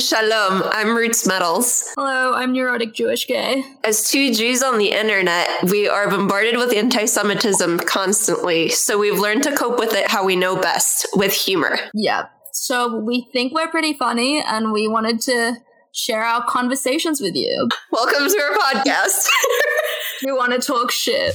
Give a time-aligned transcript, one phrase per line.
[0.00, 1.92] Shalom, I'm Roots Metals.
[1.96, 3.64] Hello, I'm Neurotic Jewish Gay.
[3.82, 9.18] As two Jews on the internet, we are bombarded with anti Semitism constantly, so we've
[9.18, 11.80] learned to cope with it how we know best with humor.
[11.94, 12.26] Yeah.
[12.52, 15.56] So we think we're pretty funny, and we wanted to
[15.92, 17.68] share our conversations with you.
[17.90, 19.26] Welcome to our podcast.
[20.24, 21.34] we want to talk shit.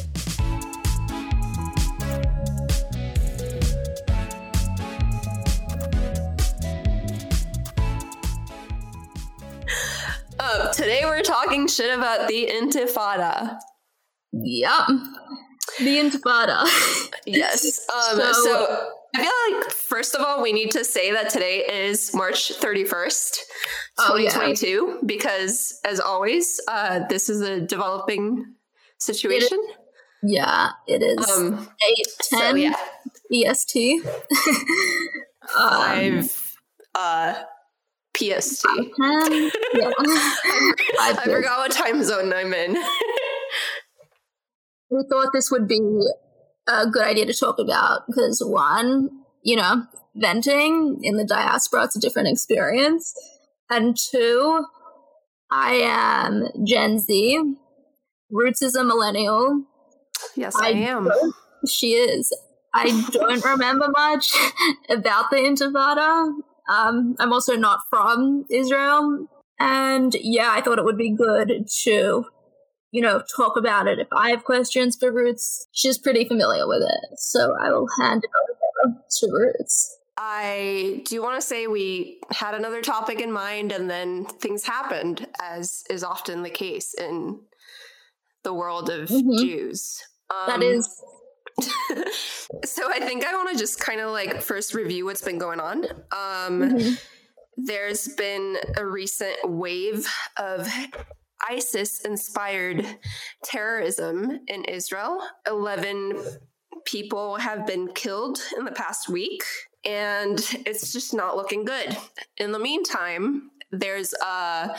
[10.54, 13.58] Uh, today we're talking shit about the Intifada.
[14.34, 14.88] Yep.
[15.80, 16.64] The Intifada.
[17.26, 17.88] yes.
[17.90, 21.66] Um, so, so, I feel like, first of all, we need to say that today
[21.66, 23.38] is March 31st,
[23.98, 24.98] 2022, yeah.
[25.04, 28.54] because as always, uh, this is a developing
[29.00, 29.58] situation.
[29.60, 29.78] It
[30.22, 31.32] yeah, it is.
[31.32, 33.52] Um, 8 10 so, yeah.
[33.52, 34.06] EST.
[35.58, 36.58] um, Five.
[36.94, 37.44] Uh,
[38.18, 38.66] PST.
[38.66, 39.92] Um, yeah.
[41.00, 42.74] I, I forgot what time zone I'm in.
[44.90, 45.80] we thought this would be
[46.68, 49.10] a good idea to talk about because one,
[49.42, 53.14] you know, venting in the diaspora, it's a different experience.
[53.70, 54.66] And two,
[55.50, 57.56] I am Gen Z.
[58.30, 59.64] Roots is a millennial.
[60.36, 61.10] Yes, I, I am.
[61.68, 62.32] She is.
[62.74, 64.34] I don't remember much
[64.90, 66.34] about the Intifada.
[66.70, 69.28] Um, I'm also not from Israel.
[69.60, 72.26] And yeah, I thought it would be good to,
[72.92, 74.00] you know, talk about it.
[74.00, 77.20] If I have questions for Roots, she's pretty familiar with it.
[77.20, 78.30] So I will hand it
[78.90, 79.98] over to Roots.
[80.18, 85.28] I do want to say we had another topic in mind and then things happened,
[85.42, 87.40] as is often the case in
[88.44, 89.38] the world of mm-hmm.
[89.38, 90.02] Jews.
[90.30, 90.88] Um, that is
[92.66, 95.60] so I think I want to just kind of like first review what's been going
[95.60, 95.86] on.
[95.86, 96.94] Um, mm-hmm.
[97.58, 100.68] There's been a recent wave of
[101.48, 102.86] ISIS inspired
[103.44, 105.22] terrorism in Israel.
[105.48, 106.14] 11
[106.86, 109.44] people have been killed in the past week,
[109.86, 111.96] and it's just not looking good.
[112.38, 114.70] In the meantime, there's uh,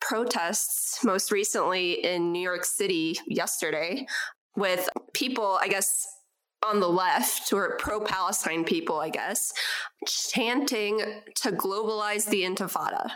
[0.00, 4.06] protests most recently in New York City yesterday
[4.56, 6.06] with people, I guess,
[6.64, 9.52] on the left or pro Palestine people, I guess,
[10.06, 11.00] chanting
[11.36, 13.10] to globalize the Intifada.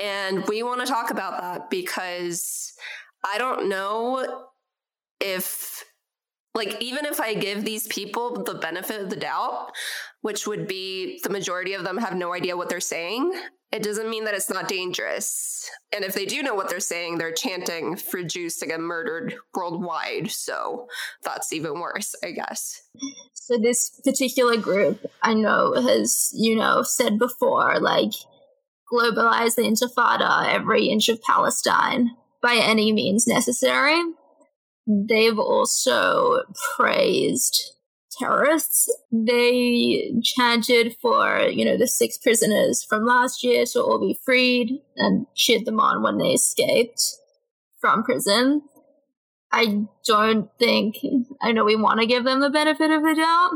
[0.00, 2.72] And we want to talk about that because
[3.24, 4.46] I don't know
[5.20, 5.84] if,
[6.54, 9.72] like, even if I give these people the benefit of the doubt,
[10.22, 13.32] which would be the majority of them have no idea what they're saying,
[13.72, 15.70] it doesn't mean that it's not dangerous.
[15.92, 19.34] And if they do know what they're saying, they're chanting for Jews to get murdered
[19.54, 20.30] worldwide.
[20.30, 20.88] So
[21.22, 22.82] that's even worse, I guess.
[23.32, 28.12] So this particular group I know has, you know, said before, like,
[28.92, 32.10] globalize the Intifada, every inch of Palestine
[32.42, 34.02] by any means necessary.
[34.86, 36.42] They've also
[36.76, 37.74] praised
[38.20, 38.88] terrorists.
[39.10, 44.80] They chanted for, you know, the six prisoners from last year to all be freed
[44.96, 47.02] and cheered them on when they escaped
[47.80, 48.62] from prison.
[49.52, 50.96] I don't think,
[51.42, 53.50] I know we want to give them the benefit of the doubt.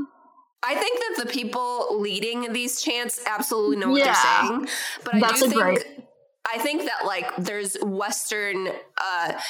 [0.67, 4.69] I think that the people leading these chants absolutely know what yeah, they're saying.
[5.05, 5.87] But I do think, great.
[6.53, 9.41] I think that like there's Western uh,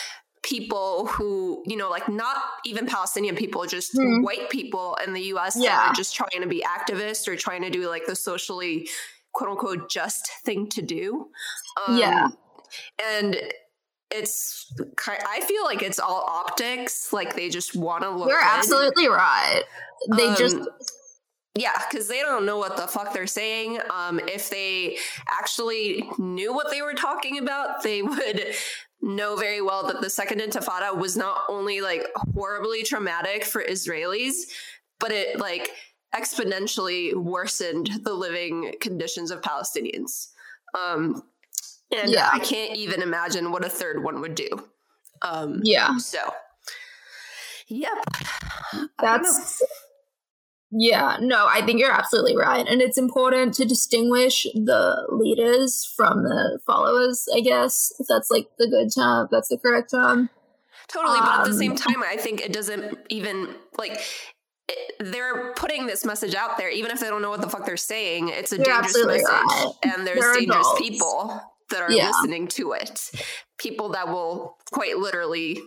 [0.45, 4.23] people who, you know, like not even Palestinian people, just mm.
[4.23, 5.71] white people in the US yeah.
[5.71, 8.89] that are just trying to be activists or trying to do like the socially
[9.33, 11.29] quote unquote just thing to do.
[11.87, 12.29] Um, yeah.
[13.03, 13.37] And
[14.11, 14.73] it's
[15.27, 17.13] I feel like it's all optics.
[17.13, 18.29] Like they just want to look.
[18.29, 18.47] You're good.
[18.47, 19.63] absolutely right.
[20.17, 20.57] They um, just
[21.57, 23.79] yeah, because they don't know what the fuck they're saying.
[23.89, 24.99] Um, if they
[25.31, 28.55] actually knew what they were talking about, they would
[29.05, 34.35] know very well that the second intifada was not only like horribly traumatic for Israelis,
[34.99, 35.71] but it like
[36.15, 40.29] exponentially worsened the living conditions of Palestinians.
[40.75, 41.23] Um,
[41.97, 42.31] and yeah.
[42.33, 44.49] I can't even imagine what a third one would do.
[45.23, 45.97] Um, yeah.
[45.99, 46.19] So,
[47.69, 47.93] yep.
[49.01, 49.63] That's
[50.77, 52.67] yeah, no, I think you're absolutely right.
[52.67, 58.49] And it's important to distinguish the leaders from the followers, I guess, if that's like
[58.59, 60.31] the good term, that's the correct term.
[60.89, 61.21] Totally.
[61.21, 64.01] But um, at the same um, time, I think it doesn't even like
[64.99, 67.77] they're putting this message out there, even if they don't know what the fuck they're
[67.77, 68.31] saying.
[68.31, 69.25] It's a dangerous message.
[69.29, 69.73] Right.
[69.85, 70.81] And there's they're dangerous adults.
[70.81, 72.09] people that are yeah.
[72.09, 73.11] listening to it.
[73.59, 75.61] People that will quite literally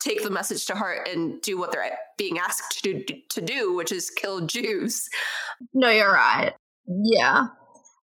[0.00, 3.74] take the message to heart and do what they're being asked to do, to do
[3.74, 5.08] which is kill Jews.
[5.72, 6.52] No, you're right.
[6.86, 7.46] Yeah.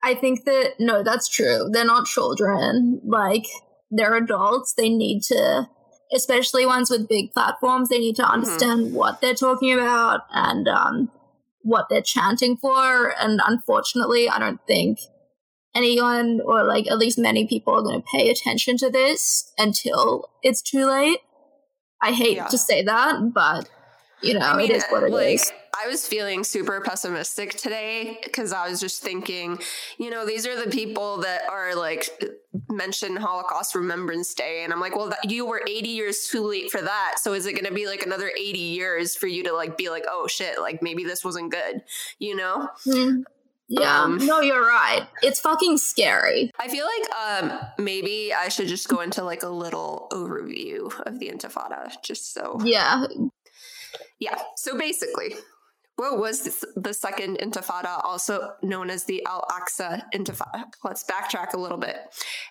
[0.03, 1.69] I think that no, that's true.
[1.71, 3.01] They're not children.
[3.03, 3.45] Like
[3.91, 4.73] they're adults.
[4.73, 5.67] They need to,
[6.13, 7.89] especially ones with big platforms.
[7.89, 8.95] They need to understand mm-hmm.
[8.95, 11.11] what they're talking about and um,
[11.61, 13.15] what they're chanting for.
[13.19, 14.99] And unfortunately, I don't think
[15.75, 20.29] anyone or like at least many people are going to pay attention to this until
[20.43, 21.19] it's too late.
[22.01, 22.47] I hate yeah.
[22.47, 23.69] to say that, but
[24.21, 25.51] you know, I mean, it is what it like, is.
[25.83, 29.59] I was feeling super pessimistic today because I was just thinking,
[29.97, 32.09] you know, these are the people that are like
[32.69, 34.63] mentioned Holocaust Remembrance Day.
[34.63, 37.15] And I'm like, well, that, you were 80 years too late for that.
[37.21, 39.89] So is it going to be like another 80 years for you to like be
[39.89, 41.83] like, oh shit, like maybe this wasn't good,
[42.17, 42.69] you know?
[42.87, 43.23] Mm.
[43.67, 45.07] Yeah, um, no, you're right.
[45.23, 46.51] It's fucking scary.
[46.59, 51.19] I feel like um, maybe I should just go into like a little overview of
[51.19, 52.59] the Intifada, just so.
[52.63, 53.05] Yeah.
[54.19, 54.37] Yeah.
[54.55, 55.35] So basically,
[55.97, 60.65] what was the second Intifada, also known as the Al Aqsa Intifada?
[60.83, 61.95] Let's backtrack a little bit.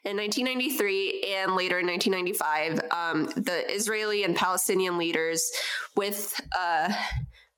[0.05, 5.51] In 1993 and later in 1995, um, the Israeli and Palestinian leaders,
[5.95, 6.93] with uh,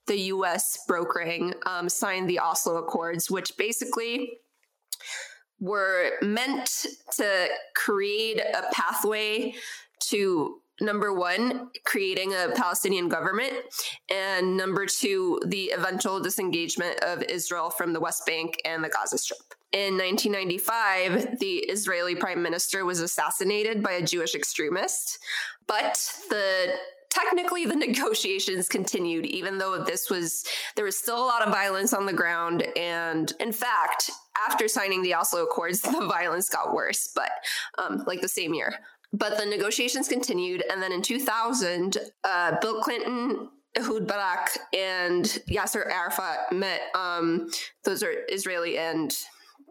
[0.07, 4.39] the US brokering, um, signed the Oslo Accords, which basically
[5.61, 6.87] were meant
[7.17, 9.55] to create a pathway
[10.01, 13.55] to number one, creating a Palestinian government,
[14.11, 19.19] and number two, the eventual disengagement of Israel from the West Bank and the Gaza
[19.19, 19.39] Strip.
[19.73, 25.19] In 1995, the Israeli prime minister was assassinated by a Jewish extremist,
[25.67, 25.95] but
[26.29, 26.75] the
[27.11, 30.45] technically the negotiations continued even though this was
[30.75, 34.11] there was still a lot of violence on the ground and in fact
[34.49, 37.31] after signing the oslo accords the violence got worse but
[37.79, 38.75] um, like the same year
[39.13, 43.49] but the negotiations continued and then in 2000 uh, bill clinton
[43.79, 46.81] Ehud Barak and Yasser Arafat met.
[46.95, 47.51] Um,
[47.85, 49.15] those are Israeli and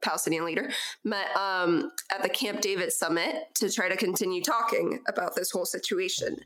[0.05, 0.69] Palestinian leader,
[1.03, 5.65] met um, at the Camp David summit to try to continue talking about this whole
[5.65, 6.37] situation.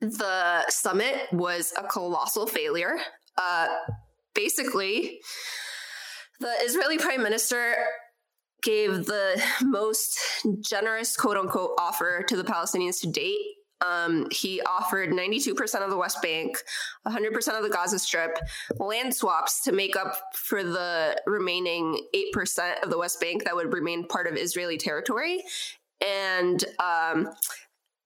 [0.00, 2.98] The summit was a colossal failure.
[3.36, 3.68] Uh,
[4.34, 5.20] basically,
[6.40, 7.74] the Israeli prime minister
[8.62, 10.18] gave the most
[10.60, 13.38] generous quote unquote offer to the Palestinians to date
[13.86, 16.56] um, he offered 92% of the West Bank,
[17.06, 18.38] 100% of the Gaza Strip,
[18.78, 22.06] land swaps to make up for the remaining
[22.36, 25.42] 8% of the West Bank that would remain part of Israeli territory.
[26.06, 27.30] And um,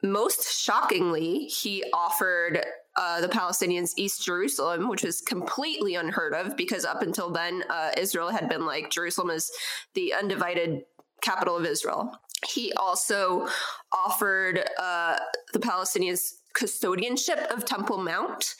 [0.03, 2.65] most shockingly, he offered
[2.97, 7.91] uh, the Palestinians East Jerusalem, which was completely unheard of because up until then, uh,
[7.97, 9.51] Israel had been like Jerusalem is
[9.95, 10.85] the undivided
[11.23, 12.13] capital of Israel.
[12.47, 13.49] He also
[13.93, 15.19] offered uh,
[15.53, 18.55] the Palestinians custodianship of Temple Mount.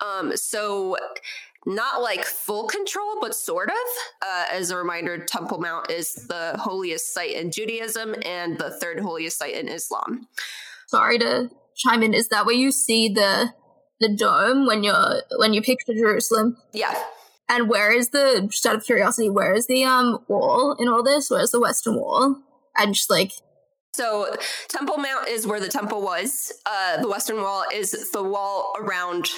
[0.00, 0.96] Um, so
[1.64, 3.76] not like full control, but sort of.
[4.22, 9.00] Uh, as a reminder, Temple Mount is the holiest site in Judaism and the third
[9.00, 10.28] holiest site in Islam.
[10.86, 12.14] Sorry to chime in.
[12.14, 13.52] Is that where you see the
[13.98, 16.56] the dome when you're when you picture Jerusalem?
[16.72, 16.94] Yeah.
[17.48, 21.02] And where is the just out of curiosity, where is the um wall in all
[21.02, 21.30] this?
[21.30, 22.36] Where's the western wall?
[22.78, 23.32] And just like
[23.94, 24.34] so
[24.68, 26.52] Temple Mount is where the temple was.
[26.66, 29.30] Uh, the western wall is the wall around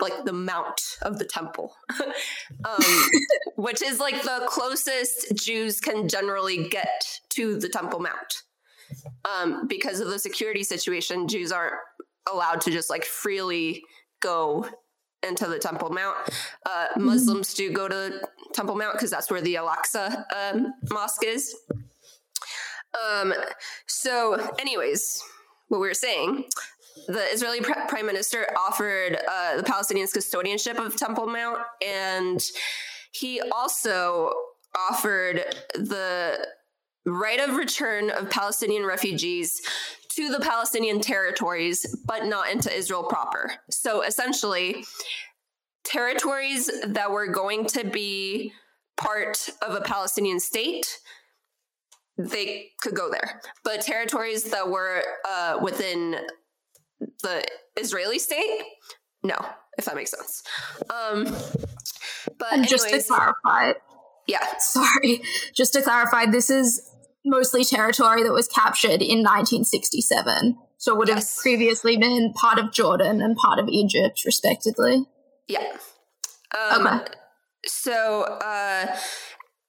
[0.00, 1.74] like the mount of the temple,
[2.64, 3.10] um,
[3.56, 8.42] which is like the closest Jews can generally get to the Temple Mount.
[9.24, 11.74] Um, because of the security situation, Jews aren't
[12.32, 13.82] allowed to just like freely
[14.20, 14.66] go
[15.26, 16.16] into the Temple Mount.
[16.66, 17.04] Uh, mm-hmm.
[17.04, 18.20] Muslims do go to
[18.54, 21.54] Temple Mount because that's where the Al Aqsa um, mosque is.
[22.94, 23.34] Um,
[23.86, 25.22] so, anyways,
[25.68, 26.44] what we were saying,
[27.06, 32.42] the Israeli pr- prime minister offered uh, the Palestinians custodianship of Temple Mount, and
[33.12, 34.32] he also
[34.90, 35.44] offered
[35.74, 36.46] the
[37.06, 39.60] right of return of Palestinian refugees
[40.10, 43.52] to the Palestinian territories, but not into Israel proper.
[43.70, 44.84] So essentially,
[45.84, 48.52] territories that were going to be
[48.96, 50.98] part of a Palestinian state
[52.28, 53.40] they could go there.
[53.64, 56.16] But territories that were uh, within
[57.22, 57.44] the
[57.76, 58.62] Israeli state,
[59.22, 59.36] no,
[59.78, 60.42] if that makes sense.
[60.90, 61.24] Um,
[62.38, 63.72] but and just to clarify,
[64.26, 65.22] yeah, sorry,
[65.54, 66.90] just to clarify, this is
[67.24, 70.58] mostly territory that was captured in 1967.
[70.78, 71.36] So it would yes.
[71.36, 75.04] have previously been part of Jordan and part of Egypt, respectively.
[75.46, 75.76] Yeah.
[76.56, 77.12] Um, okay.
[77.66, 78.96] So, uh,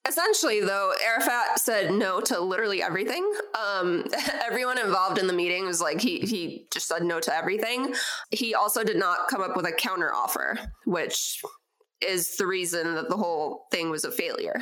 [0.07, 3.29] Essentially, though, Arafat said no to literally everything.
[3.53, 4.05] Um,
[4.43, 7.93] everyone involved in the meeting was like, he, he just said no to everything.
[8.31, 11.41] He also did not come up with a counter offer, which
[12.01, 14.59] is the reason that the whole thing was a failure.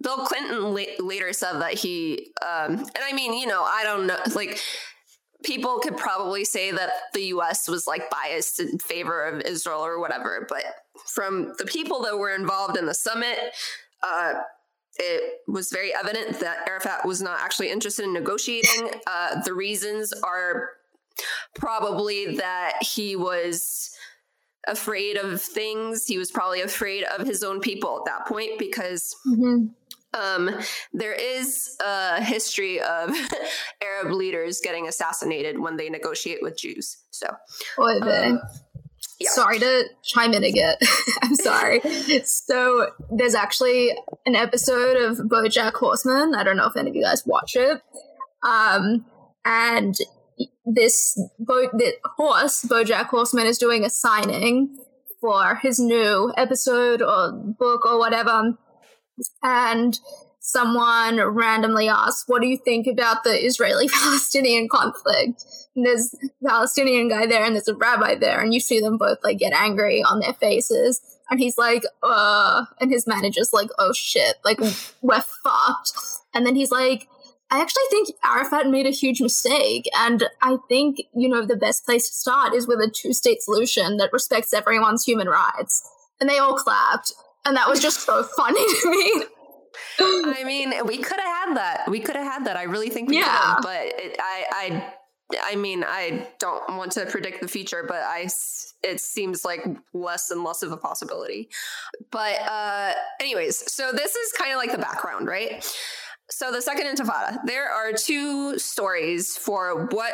[0.00, 4.06] Bill Clinton la- later said that he, um, and I mean, you know, I don't
[4.06, 4.60] know, like
[5.42, 9.98] people could probably say that the US was like biased in favor of Israel or
[9.98, 10.64] whatever, but
[11.06, 13.38] from the people that were involved in the summit,
[14.02, 14.34] uh,
[14.98, 18.90] it was very evident that Arafat was not actually interested in negotiating.
[19.06, 20.70] Uh, the reasons are
[21.54, 23.90] probably that he was
[24.66, 26.06] afraid of things.
[26.06, 29.66] He was probably afraid of his own people at that point because mm-hmm.
[30.14, 30.50] um,
[30.92, 33.14] there is a history of
[33.82, 36.98] Arab leaders getting assassinated when they negotiate with Jews.
[37.10, 37.28] So,
[38.32, 38.40] um,
[39.18, 39.30] yeah.
[39.30, 40.76] Sorry to chime in again.
[41.22, 41.80] I'm sorry.
[42.24, 43.92] so there's actually
[44.26, 46.34] an episode of BoJack Horseman.
[46.34, 47.80] I don't know if any of you guys watch it.
[48.42, 49.06] Um,
[49.44, 49.94] and
[50.66, 54.76] this Bo- the horse, BoJack Horseman, is doing a signing
[55.20, 58.58] for his new episode or book or whatever.
[59.42, 59.98] And
[60.46, 65.44] someone randomly asks, What do you think about the Israeli Palestinian conflict?
[65.74, 68.96] And there's a Palestinian guy there and there's a rabbi there, and you see them
[68.96, 71.00] both like get angry on their faces.
[71.28, 74.60] And he's like, uh, and his manager's like, oh shit, like
[75.02, 75.92] we're fucked.
[76.32, 77.08] And then he's like,
[77.50, 79.88] I actually think Arafat made a huge mistake.
[79.98, 83.42] And I think, you know, the best place to start is with a two state
[83.42, 85.88] solution that respects everyone's human rights.
[86.20, 87.12] And they all clapped.
[87.44, 89.24] And that was just so funny to me.
[90.00, 91.84] I mean, we could have had that.
[91.88, 92.56] We could have had that.
[92.56, 93.24] I really think we yeah.
[93.24, 94.92] could have, but it, I, I,
[95.52, 98.28] I mean, I don't want to predict the future, but I,
[98.82, 101.48] it seems like less and less of a possibility.
[102.10, 105.64] But, uh, anyways, so this is kind of like the background, right?
[106.30, 110.12] So the second intifada, there are two stories for what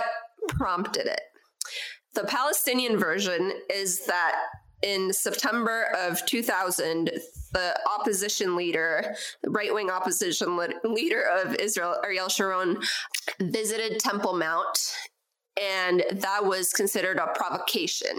[0.48, 1.20] prompted it.
[2.14, 4.34] The Palestinian version is that
[4.82, 7.10] in September of 2000,
[7.52, 12.78] the opposition leader, the right wing opposition leader of Israel, Ariel Sharon,
[13.40, 14.78] visited Temple Mount
[15.60, 18.18] and that was considered a provocation.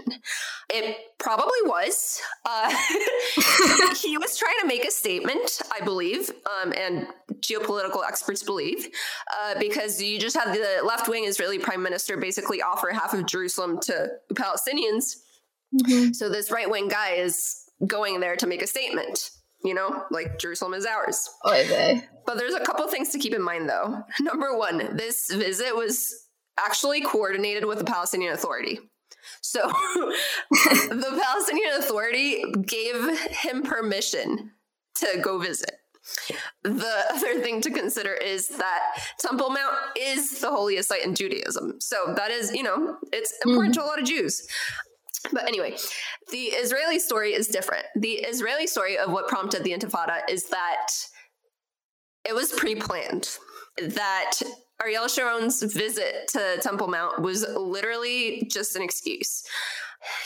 [0.70, 2.20] It probably was.
[2.44, 2.70] Uh,
[4.02, 6.30] he was trying to make a statement, I believe,
[6.62, 7.08] um, and
[7.40, 8.86] geopolitical experts believe,
[9.42, 13.26] uh, because you just had the left wing Israeli prime minister basically offer half of
[13.26, 15.16] Jerusalem to Palestinians.
[15.74, 16.12] Mm-hmm.
[16.12, 19.30] So this right wing guy is going there to make a statement.
[19.64, 21.30] You know, like Jerusalem is ours.
[21.44, 22.04] Okay.
[22.26, 24.02] But there's a couple things to keep in mind, though.
[24.20, 26.14] Number one, this visit was
[26.58, 28.78] actually coordinated with the Palestinian Authority.
[29.40, 29.60] So
[30.50, 34.50] the Palestinian Authority gave him permission
[34.96, 35.72] to go visit.
[36.62, 38.80] The other thing to consider is that
[39.18, 41.80] Temple Mount is the holiest site in Judaism.
[41.80, 43.78] So that is, you know, it's important mm.
[43.78, 44.46] to a lot of Jews.
[45.32, 45.76] But anyway,
[46.30, 47.86] the Israeli story is different.
[47.96, 50.88] The Israeli story of what prompted the Intifada is that
[52.28, 53.28] it was pre planned,
[53.80, 54.32] that
[54.82, 59.44] Ariel Sharon's visit to Temple Mount was literally just an excuse.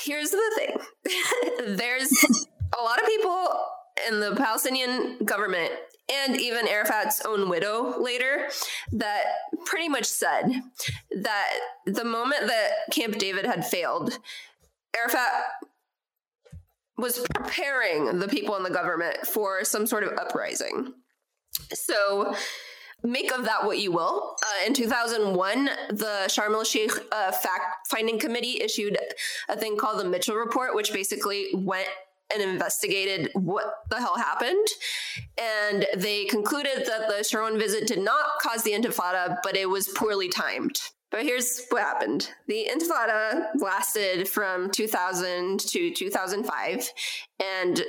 [0.03, 0.79] Here's the thing
[1.77, 2.13] there's
[2.79, 3.49] a lot of people
[4.09, 5.73] in the Palestinian government
[6.11, 8.49] and even Arafat's own widow later
[8.93, 9.25] that
[9.67, 10.45] pretty much said
[11.23, 11.51] that
[11.87, 14.19] the moment that Camp David had failed,
[14.97, 15.31] Arafat
[16.97, 20.93] was preparing the people in the government for some sort of uprising.
[21.73, 22.35] So
[23.03, 24.37] make of that what you will.
[24.43, 28.99] Uh, in 2001, the Sharm el Sheikh uh, Fact Finding Committee issued
[29.49, 31.89] a thing called the Mitchell Report, which basically went
[32.33, 34.67] and investigated what the hell happened.
[35.41, 39.89] And they concluded that the Sharon visit did not cause the intifada, but it was
[39.89, 40.79] poorly timed.
[41.11, 42.31] But here's what happened.
[42.49, 46.91] The intifada lasted from 2000 to 2005,
[47.41, 47.83] and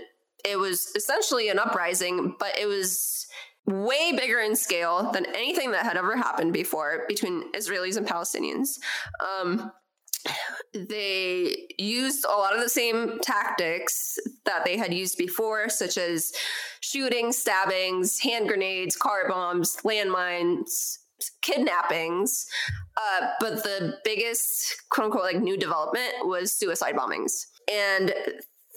[0.45, 3.27] it was essentially an uprising, but it was
[3.65, 8.79] way bigger in scale than anything that had ever happened before between Israelis and Palestinians.
[9.21, 9.71] Um,
[10.73, 16.31] they used a lot of the same tactics that they had used before, such as
[16.81, 20.98] shooting, stabbings, hand grenades, car bombs, landmines,
[21.41, 22.47] kidnappings.
[22.97, 27.45] Uh, but the biggest, quote unquote, like new development was suicide bombings.
[27.71, 28.13] And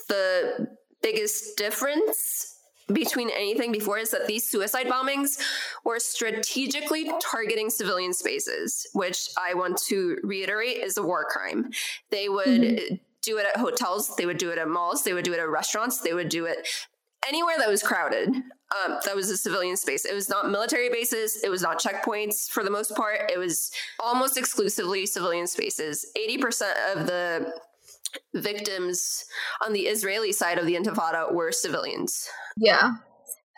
[0.09, 0.69] the
[1.03, 2.53] biggest difference
[2.93, 5.41] between anything before is that these suicide bombings
[5.85, 11.71] were strategically targeting civilian spaces, which I want to reiterate is a war crime.
[12.11, 12.95] They would mm-hmm.
[13.23, 15.49] do it at hotels, they would do it at malls, they would do it at
[15.49, 16.67] restaurants, they would do it
[17.29, 18.31] anywhere that was crowded.
[18.73, 20.05] Um, that was a civilian space.
[20.05, 21.43] It was not military bases.
[21.43, 23.31] It was not checkpoints for the most part.
[23.31, 26.07] It was almost exclusively civilian spaces.
[26.17, 27.53] 80% of the
[28.35, 29.25] victims
[29.65, 32.29] on the Israeli side of the Intifada were civilians.
[32.57, 32.93] Yeah.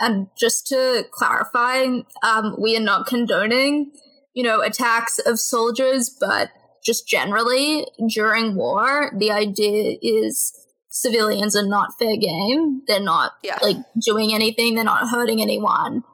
[0.00, 1.84] And just to clarify,
[2.22, 3.92] um, we are not condoning,
[4.32, 6.50] you know, attacks of soldiers, but
[6.84, 10.52] just generally during war, the idea is
[10.94, 12.82] civilians are not fair game.
[12.86, 13.58] They're not Yeah.
[13.60, 14.74] like doing anything.
[14.74, 16.04] They're not hurting anyone.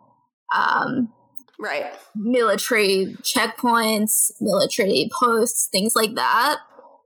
[0.55, 1.13] Um,
[1.59, 1.93] Right.
[2.17, 6.59] military checkpoints, military posts, things like that.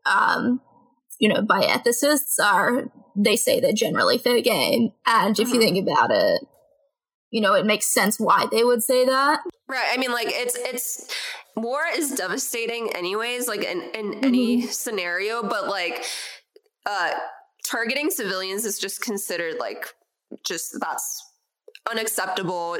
[0.07, 0.61] Um,
[1.19, 5.61] you know, by ethicists are they say they're generally fair game, and if you Mhm.
[5.61, 6.43] think about it,
[7.31, 9.41] you know, it makes sense why they would say that.
[9.69, 9.89] Right.
[9.93, 11.09] I mean, like it's it's
[11.57, 13.49] war is devastating, anyways.
[13.49, 16.05] Like in in any scenario, but like
[16.87, 17.11] uh
[17.65, 19.87] targeting civilians is just considered like
[20.45, 21.23] just that's
[21.91, 22.77] unacceptable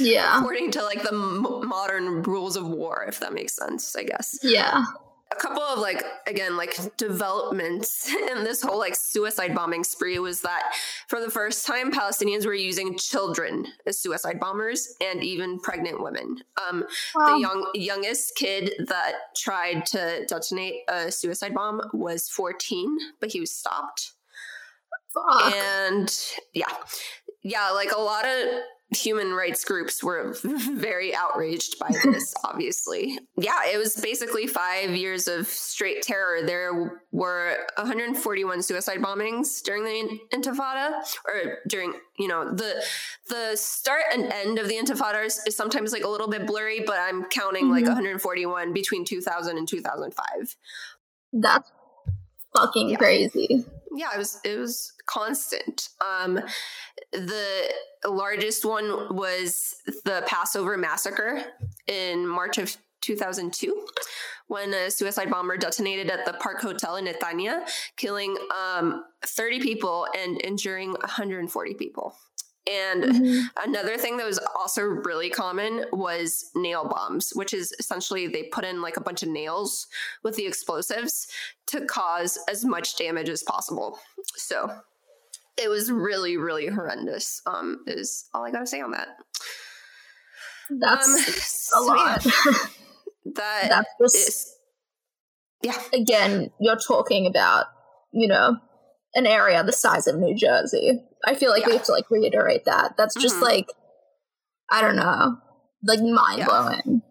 [0.00, 3.94] Yeah, according to like the m- modern rules of war, if that makes sense.
[3.96, 4.38] I guess.
[4.42, 4.84] Yeah,
[5.32, 10.40] a couple of like again like developments in this whole like suicide bombing spree was
[10.42, 10.62] that
[11.08, 16.38] for the first time palestinians were using children as suicide bombers and even pregnant women.
[16.68, 22.98] Um Well, the young youngest kid that tried to detonate a suicide bomb was 14
[23.20, 24.12] but he was stopped
[25.16, 25.54] fuck.
[25.54, 26.66] and yeah
[27.42, 28.48] yeah like a lot of
[28.96, 35.26] human rights groups were very outraged by this obviously yeah it was basically five years
[35.26, 40.92] of straight terror there were 141 suicide bombings during the intifada
[41.26, 42.80] or during you know the
[43.28, 46.78] the start and end of the intifada is, is sometimes like a little bit blurry
[46.86, 47.88] but i'm counting like Mhm.
[47.88, 50.56] 141 between 2000 and 2005
[51.32, 51.70] That's
[52.56, 52.96] fucking Yeah.
[52.98, 53.66] crazy.
[53.96, 55.88] Yeah it was it was constant.
[56.00, 56.40] Um
[57.12, 57.72] the
[58.06, 61.42] largest one was the passover massacre
[61.86, 63.86] in march of 2002
[64.48, 70.06] when a suicide bomber detonated at the park hotel in netanya killing um 30 people
[70.16, 72.16] and injuring 140 people
[72.68, 73.42] and Mhm.
[73.64, 78.64] Another thing that was also really common was nail bombs, which is essentially they put
[78.64, 79.86] in like a bunch of nails
[80.22, 81.28] with the explosives
[81.66, 83.98] to cause as much damage as possible.
[84.36, 84.70] So
[85.56, 87.40] it was really, really horrendous.
[87.46, 89.08] Um, is all I gotta say on that.
[90.70, 92.22] That's um, a so yeah, lot.
[93.34, 94.56] that That's just is,
[95.62, 97.66] yeah, again, you're talking about,
[98.12, 98.56] you know,
[99.16, 101.02] an area the size of New Jersey.
[101.24, 102.96] I feel like we have to like reiterate that.
[102.96, 103.42] That's just Mhm.
[103.42, 103.66] like,
[104.70, 105.38] I don't know,
[105.84, 107.02] like mind blowing.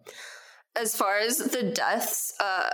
[0.74, 2.70] as far as the deaths, uh,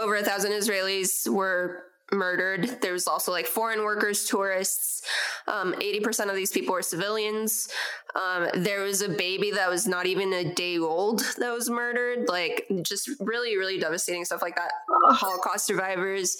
[0.00, 1.82] over a thousand Israelis were
[2.14, 2.80] murdered.
[2.80, 5.02] There was also like foreign workers, tourists.
[5.46, 7.68] Um, 80% of these people were civilians.
[8.14, 12.28] Um, there was a baby that was not even a day old that was murdered.
[12.28, 14.70] Like, just really, really devastating stuff like that.
[15.08, 16.36] Holocaust survivors.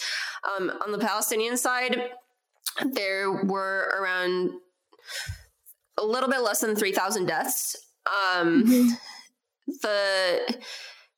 [0.56, 2.10] Um, on the Palestinian side,
[2.92, 4.50] there were around
[5.98, 7.76] a little bit less than 3,000 deaths.
[8.06, 8.90] Um, Mhm.
[9.82, 10.58] the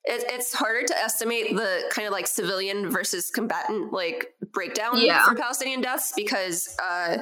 [0.07, 5.25] it, it's harder to estimate the kind of like civilian versus combatant like breakdown Yeah.
[5.25, 7.19] for Palestinian deaths because uh,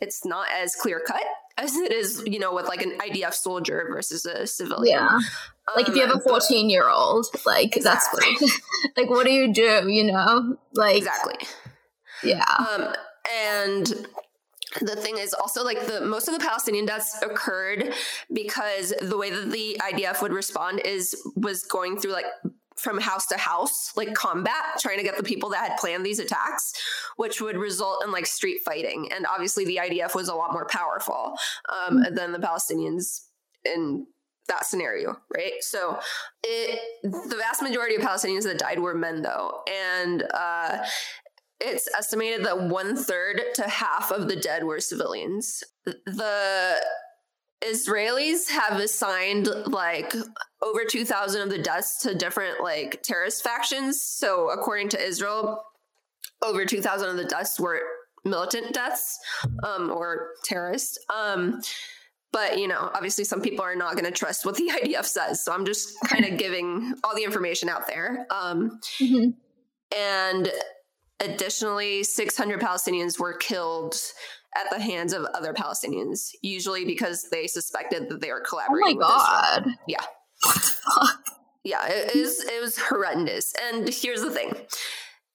[0.00, 1.22] it's not as clear cut
[1.58, 4.98] as it is, you know, with like an IDF soldier versus a civilian.
[5.00, 5.18] Yeah.
[5.76, 8.24] Like if you have a Um, 14 year old, like Exactly.
[8.40, 8.60] that's
[8.96, 9.88] like, what do you do?
[9.90, 11.34] You know, like, exactly.
[12.22, 12.44] yeah.
[12.44, 12.94] Um,
[13.44, 14.06] and
[14.80, 17.94] the thing is also like the most of the Palestinian deaths occurred
[18.32, 22.26] because the way that the IDF would respond is was going through like
[22.78, 26.18] from house to house, like combat, trying to get the people that had planned these
[26.18, 26.72] attacks,
[27.16, 29.10] which would result in like street fighting.
[29.12, 31.34] And obviously, the IDF was a lot more powerful
[31.68, 33.26] um, than the Palestinians
[33.64, 34.06] in
[34.46, 35.54] that scenario, right?
[35.60, 35.98] So,
[36.44, 40.78] it the vast majority of Palestinians that died were men, though, and uh,
[41.60, 45.64] it's estimated that one third to half of the dead were civilians.
[45.84, 46.76] The
[47.64, 50.14] Israelis have assigned like
[50.62, 54.00] over 2,000 of the deaths to different like terrorist factions.
[54.02, 55.62] So, according to Israel,
[56.42, 57.80] over 2,000 of the deaths were
[58.24, 59.18] militant deaths
[59.64, 60.98] um, or terrorists.
[61.14, 61.60] Um,
[62.30, 65.42] but, you know, obviously some people are not going to trust what the IDF says.
[65.44, 68.26] So, I'm just kind of giving all the information out there.
[68.30, 69.34] Um, Mhm.
[69.96, 70.52] and
[71.20, 73.94] additionally 600 palestinians were killed
[74.56, 78.98] at the hands of other palestinians usually because they suspected that they were collaborating.
[79.02, 79.74] Oh my with Israel.
[79.74, 79.78] god.
[79.86, 80.04] Yeah.
[80.44, 81.24] What the fuck?
[81.64, 84.54] yeah it is it was horrendous and here's the thing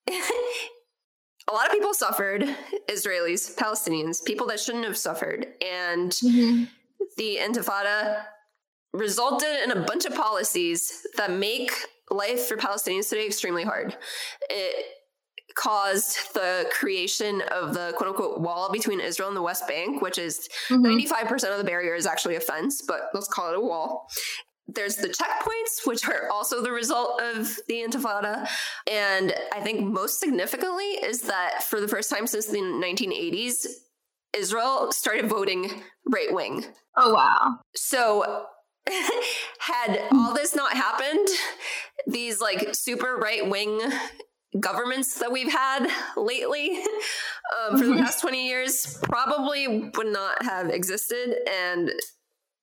[0.10, 2.44] a lot of people suffered
[2.90, 6.70] israelis palestinians people that shouldn't have suffered and Mhm.
[7.18, 8.24] the intifada
[8.94, 11.72] resulted in a bunch of policies that make
[12.12, 13.98] life for Palestinians today extremely hard.
[14.52, 14.86] It
[15.56, 20.18] caused the creation of the quote unquote wall between Israel and the West Bank, which
[20.18, 20.86] is mm-hmm.
[20.86, 24.08] 95% of the barrier is actually a fence, but let's call it a wall.
[24.68, 28.48] There's the checkpoints, which are also the result of the Intifada.
[28.90, 33.66] And I think most significantly is that for the first time since the 1980s,
[34.36, 36.66] Israel started voting right wing.
[36.96, 37.60] Oh, wow.
[37.76, 38.46] So
[39.60, 41.28] had all this not happened,
[42.08, 43.82] these like super right wing
[44.60, 46.78] governments that we've had lately
[47.68, 48.04] um, for the mm-hmm.
[48.04, 51.92] past 20 years probably would not have existed and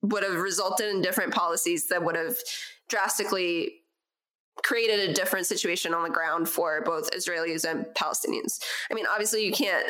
[0.03, 2.37] would have resulted in different policies that would have
[2.88, 3.74] drastically
[4.62, 8.61] created a different situation on the ground for both Israelis and Palestinians.
[8.90, 9.87] I mean, obviously you can't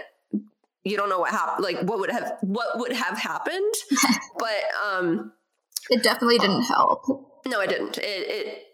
[0.83, 3.75] you don't know what happened like what would have what would have happened,
[4.39, 5.33] but um
[5.91, 7.05] it definitely didn't help.
[7.47, 7.99] No, it didn't.
[7.99, 8.65] It it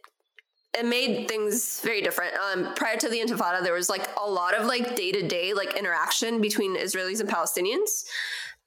[0.77, 2.35] it made things very different.
[2.37, 5.55] Um, prior to the Intifada, there was like a lot of like day to day
[5.55, 8.05] like interaction between Israelis and Palestinians.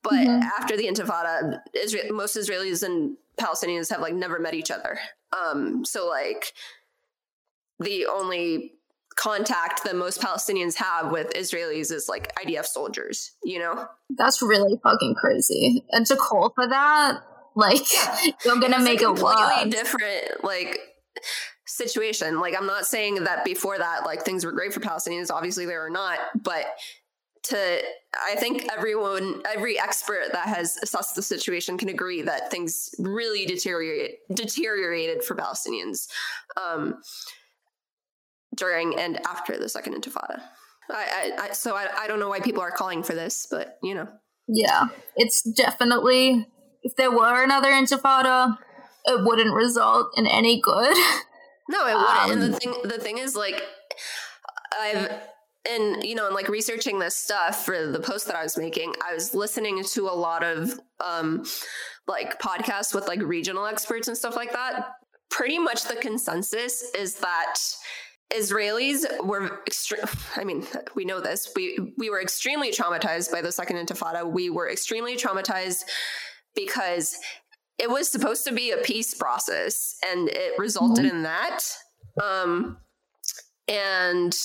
[0.02, 0.42] But mm-hmm.
[0.42, 4.98] after the Intifada, Israel, most Israelis and Palestinians have like never met each other.
[5.34, 6.54] Um, so like
[7.80, 8.74] the only
[9.16, 13.88] contact that most Palestinians have with Israelis is like IDF soldiers, you know?
[14.18, 15.84] That's really fucking crazy.
[15.92, 17.20] And to call for that,
[17.56, 17.82] like
[18.46, 20.80] you're gonna make a completely different like
[21.70, 22.40] situation.
[22.40, 25.32] Like I'm not saying that before that like things were great for Palestinians.
[25.32, 26.66] Obviously they were not, but
[27.44, 27.80] to
[28.28, 33.46] I think everyone every expert that has assessed the situation can agree that things really
[33.46, 36.08] deteriorate deteriorated for Palestinians
[36.58, 36.96] um,
[38.56, 40.42] during and after the second Intifada.
[40.92, 43.78] I, I, I so I, I don't know why people are calling for this, but
[43.84, 44.08] you know.
[44.48, 46.48] Yeah, it's definitely
[46.82, 48.58] if there were another Intifada,
[49.06, 50.96] it wouldn't result in any good.
[51.70, 52.20] No, it wouldn't.
[52.20, 53.62] Um, and the um, thing the thing is like
[54.82, 55.12] I've
[55.70, 58.94] and you know, and like researching this stuff for the post that I was making,
[59.08, 61.46] I was listening to a lot of um
[62.08, 64.94] like podcasts with like regional experts and stuff like that.
[65.30, 67.60] Pretty much the consensus is that
[68.34, 70.02] Israelis were extreme.
[70.36, 71.52] I mean, we know this.
[71.56, 74.30] We we were extremely traumatized by the second Intifada.
[74.30, 75.84] We were extremely traumatized
[76.56, 77.16] because
[77.80, 81.18] it was supposed to be a peace process and it resulted mm-hmm.
[81.18, 81.60] in that.
[82.22, 82.78] Um,
[83.68, 84.36] and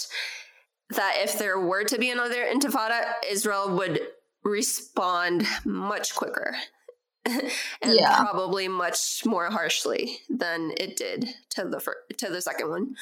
[0.91, 4.01] that if there were to be another intifada, Israel would
[4.45, 6.55] respond much quicker
[7.25, 7.51] and
[7.83, 8.17] yeah.
[8.19, 12.95] probably much more harshly than it did to the fir- to the second one.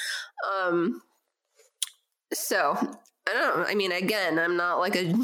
[0.57, 1.03] Um,
[2.33, 2.77] so
[3.29, 3.64] I don't know.
[3.66, 5.09] I mean, again, I'm not like a.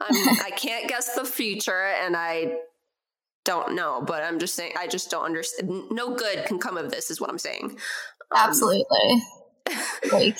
[0.00, 2.56] I'm, I can't guess the future, and I
[3.44, 5.90] don't know, but I'm just saying I just don't understand.
[5.90, 7.70] No good can come of this, is what I'm saying.
[8.30, 9.22] Um, Absolutely.
[10.12, 10.36] like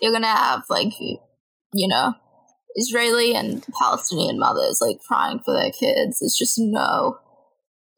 [0.00, 2.14] you're gonna have like you know
[2.74, 6.18] Israeli and Palestinian mothers like crying for their kids.
[6.20, 7.18] It's just no.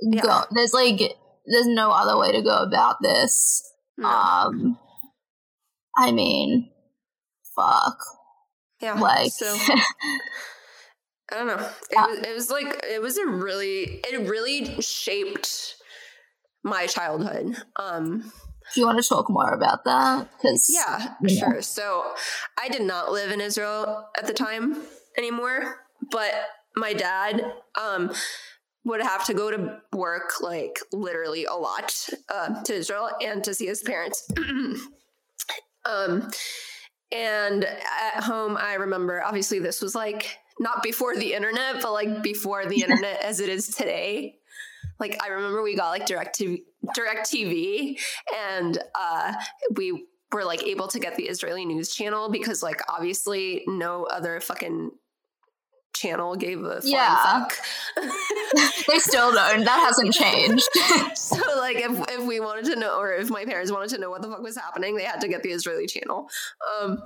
[0.01, 0.23] Yeah.
[0.23, 0.99] Go, there's like
[1.47, 3.63] there's no other way to go about this.
[3.99, 4.09] No.
[4.09, 4.79] Um,
[5.97, 6.71] I mean,
[7.57, 7.99] fuck.
[8.81, 8.95] Yeah.
[8.95, 9.33] Like.
[9.33, 9.57] So.
[11.33, 11.69] I don't know.
[11.91, 15.77] It was, it was like it was a really it really shaped
[16.63, 17.57] my childhood.
[17.77, 18.33] Um
[18.75, 20.29] do you want to talk more about that?
[20.37, 21.63] Because yeah, yeah, sure.
[21.63, 22.13] So
[22.59, 24.77] I did not live in Israel at the time
[25.19, 26.33] anymore, but
[26.77, 28.13] my dad um,
[28.85, 31.95] would have to go to work like literally a lot
[32.33, 34.31] uh, to Israel and to see his parents.
[35.85, 36.31] um,
[37.13, 42.23] and at home, I remember obviously this was like not before the internet, but like
[42.23, 44.37] before the internet as it is today.
[45.01, 46.63] Like I remember we got like DirecTV,
[46.95, 47.99] direct TV
[48.37, 49.33] and uh,
[49.75, 54.39] we were like able to get the Israeli news channel because like obviously no other
[54.41, 54.91] fucking
[55.95, 57.25] channel gave a yeah.
[57.25, 57.55] fuck.
[58.89, 59.65] they still don't.
[59.65, 60.69] That hasn't changed.
[61.15, 64.11] so like if, if we wanted to know or if my parents wanted to know
[64.11, 66.29] what the fuck was happening, they had to get the Israeli channel.
[66.81, 67.03] Um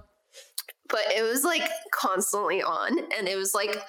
[0.94, 3.82] but it was like constantly on and it was like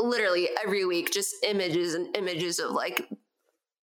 [0.00, 3.08] literally every week just images and images of like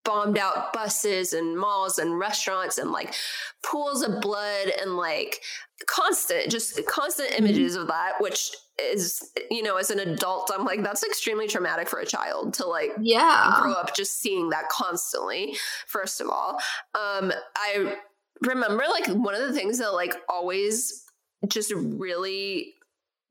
[0.03, 3.15] bombed out buses and malls and restaurants and like
[3.63, 5.39] pools of blood and like
[5.87, 7.45] constant just constant mm-hmm.
[7.45, 11.87] images of that which is you know as an adult i'm like that's extremely traumatic
[11.87, 15.55] for a child to like yeah grow up just seeing that constantly
[15.87, 16.59] first of all
[16.95, 17.95] um i
[18.41, 21.05] remember like one of the things that like always
[21.47, 22.73] just really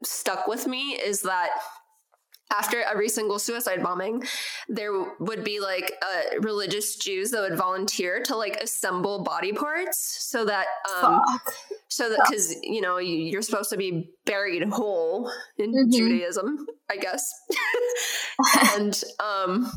[0.05, 1.51] stuck with me is that
[2.53, 4.25] after every single suicide bombing,
[4.69, 9.99] there would be like uh, religious Jews that would volunteer to like assemble body parts
[10.29, 10.67] so that,
[11.01, 11.55] um, Fuck.
[11.89, 15.93] so that because you know you, you're supposed to be buried whole in Mhm.
[15.93, 17.33] Judaism, I guess,
[18.75, 19.71] and um,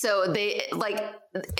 [0.00, 1.02] so they like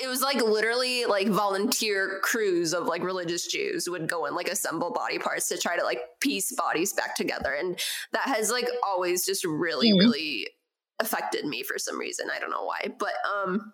[0.00, 4.48] it was like literally like volunteer crews of like religious Jews would go and like
[4.48, 7.78] assemble body parts to try to like piece bodies back together, and
[8.12, 9.98] that has like always just really Mhm.
[9.98, 10.48] really
[11.00, 12.28] affected me for some reason.
[12.34, 13.72] I don't know why, but um,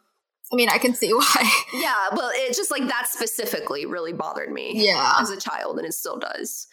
[0.52, 1.50] I mean, I can see why.
[1.74, 5.16] yeah, well, it just like that specifically really bothered me yeah.
[5.20, 6.66] as a child and it still does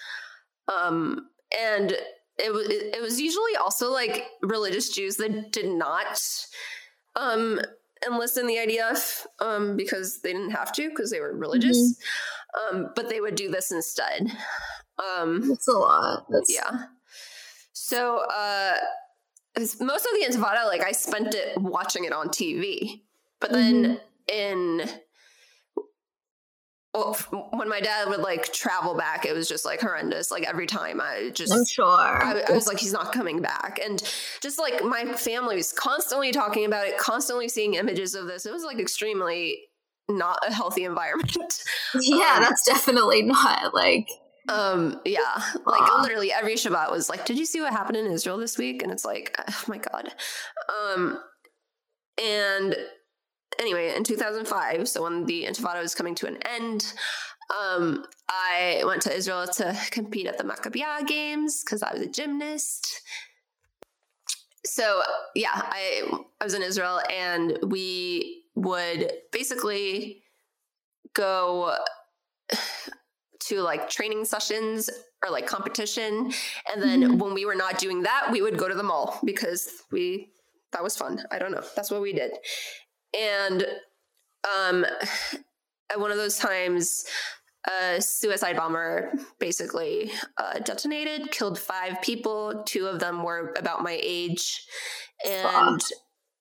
[0.68, 1.28] um
[1.60, 1.92] and
[2.38, 6.22] it was it was usually also like religious jews that did not
[7.16, 7.60] um
[8.06, 12.00] enlist in the idf um because they didn't have to because they were religious.
[12.72, 14.28] Um but they would do this instead.
[14.98, 16.26] Um That's a lot.
[16.30, 16.86] That's, yeah.
[17.74, 18.76] So uh
[19.80, 23.02] most of the intifada like i spent it watching it on tv
[23.42, 24.00] but then
[24.32, 24.90] in
[26.94, 27.14] well,
[27.52, 31.00] when my dad would like travel back it was just like horrendous like every time
[31.02, 31.86] i just I'm sure.
[31.86, 34.02] I, I was like he's not coming back and
[34.42, 38.54] just like my family was constantly talking about it constantly seeing images of this it
[38.54, 39.60] was like extremely
[40.10, 41.64] not a healthy environment
[42.02, 44.08] yeah, um, that's definitely not like.
[44.50, 46.02] um yeah like Aw.
[46.02, 48.92] literally every shabbat was like did you see what happened in israel this week and
[48.92, 50.10] it's like oh my god
[50.94, 51.20] um
[52.22, 52.76] and
[53.60, 56.94] anyway in 2005 so when the intifada was coming to an end
[57.60, 62.08] um i went to israel to compete at the maccabiah games because i was a
[62.08, 63.02] gymnast.
[64.66, 65.02] So
[65.36, 66.04] yeah i
[66.40, 70.24] i was in israel and we would basically
[71.14, 71.76] go
[73.40, 74.90] to like training sessions
[75.24, 76.32] or like competition.
[76.72, 77.20] And then Mhm.
[77.20, 80.32] when we were not doing that we would go to the mall because we
[80.74, 81.26] that was fun.
[81.32, 81.64] I don't know.
[81.76, 82.32] That's what we did
[83.18, 83.66] and
[84.60, 84.86] um
[85.92, 87.06] at one of those times
[87.70, 92.64] a suicide bomber basically uh, detonated killed five people.
[92.66, 94.66] Two of them were about my age
[95.28, 95.80] and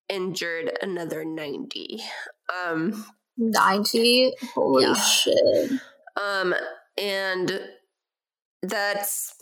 [0.08, 2.00] injured another 90
[2.66, 3.04] um
[3.36, 4.94] 90 holy Yeah.
[4.94, 5.72] shit.
[6.16, 6.54] Um
[6.98, 7.60] and
[8.62, 9.34] that's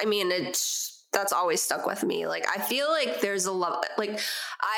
[0.00, 3.84] i mean it's that's always stuck with me like i feel like there's a lot
[3.98, 4.20] like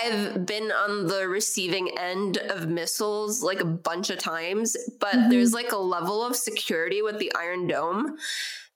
[0.03, 5.31] i've been on the receiving end of missiles like a bunch of times but Mhm.
[5.31, 8.17] there's like a level of security with the iron dome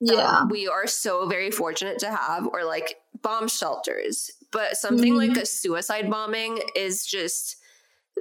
[0.02, 5.14] that yeah we are so very fortunate to have or like bomb shelters but something
[5.14, 5.28] Mhm.
[5.28, 7.56] like a suicide bombing is just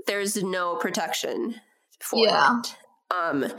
[0.08, 1.56] there's no protection
[2.00, 2.60] for Yeah.
[2.60, 2.76] it
[3.14, 3.52] um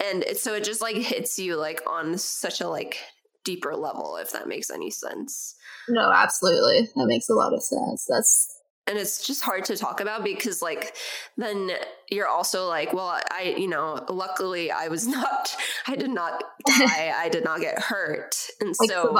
[0.00, 2.98] and so it just like hits you like on such a like
[3.44, 5.54] deeper level if that makes any sense.
[5.88, 6.88] No absolutely.
[6.96, 8.06] That makes a lot of sense.
[8.08, 10.96] That's and it's just hard to talk about because like
[11.36, 11.70] then
[12.10, 15.54] you're also like well i you know luckily i was not
[15.86, 17.12] i did not die.
[17.16, 18.34] I did not get hurt.
[18.60, 19.12] And like so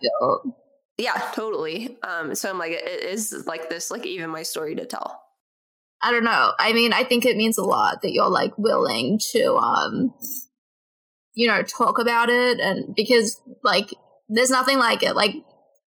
[0.00, 0.54] guilt
[0.96, 1.96] yeah totally.
[2.02, 5.20] Um so i'm like it is like this like even my story to tell.
[6.00, 6.52] I don't know.
[6.58, 10.14] I mean, I think it means a lot that you're like willing to, um,
[11.38, 12.58] you know, talk about it.
[12.58, 13.94] And because like,
[14.28, 15.14] there's nothing like it.
[15.14, 15.36] Like,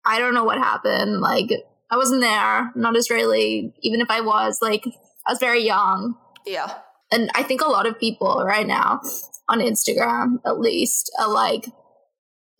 [0.06, 1.20] I don't know what happened.
[1.20, 1.50] Like,
[1.90, 3.74] I wasn't there, not Israeli.
[3.82, 4.84] Even if I was, like,
[5.26, 6.14] I was very young.
[6.46, 6.68] yeah
[7.10, 9.00] And I think a lot of people right now
[9.48, 11.64] on Instagram, at least, are like,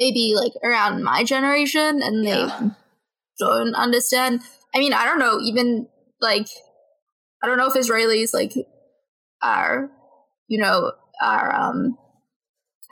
[0.00, 2.70] maybe like around my generation and they Yeah.
[3.38, 4.40] don't understand.
[4.74, 5.86] I mean, I don't know, even
[6.20, 6.48] like,
[7.42, 8.52] I don't know if Israelis like
[9.42, 9.90] are,
[10.48, 11.96] you know, are, um,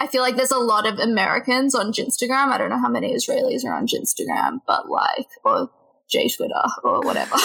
[0.01, 2.49] I feel like there's a lot of Americans on Instagram.
[2.49, 5.71] I don't know how many Israelis are on Instagram, but like, or
[6.11, 7.37] J Twitter or whatever.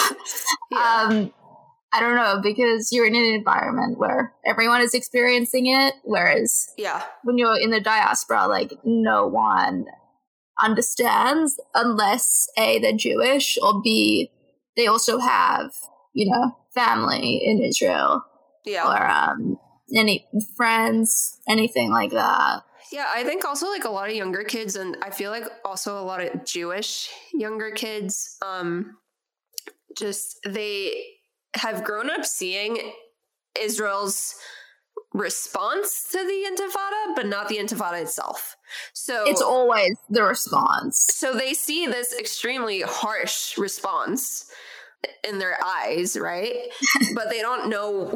[0.70, 1.32] yeah Um,
[1.92, 7.04] I don't know because you're in an environment where everyone is experiencing it, whereas yeah
[7.22, 9.86] when you're in the diaspora, like no one
[10.62, 14.30] understands unless A, they're Jewish, or B,
[14.76, 15.70] they also have,
[16.12, 18.24] you know, family in Israel
[18.64, 19.58] yeah or um,
[19.96, 22.62] any friends, anything like that.
[22.92, 25.98] Yeah, I think also like a lot of younger kids, and I feel like also
[25.98, 28.96] a lot of Jewish younger kids, um,
[29.96, 31.02] just they
[31.56, 32.92] have grown up seeing
[33.58, 34.34] Israel's
[35.12, 38.56] response to the Intifada, but not the Intifada itself.
[38.92, 41.06] So It's always the response.
[41.14, 44.50] so they see this extremely harsh response
[45.28, 46.54] in their eyes, right?
[47.14, 47.90] but they don't know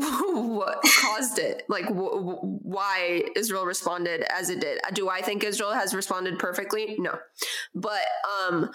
[0.55, 4.81] what caused it, like w- w- why Israel responded as it did.
[4.95, 6.97] Do I think Israel has responded perfectly?
[6.99, 7.19] No,
[7.75, 8.05] but
[8.43, 8.71] um,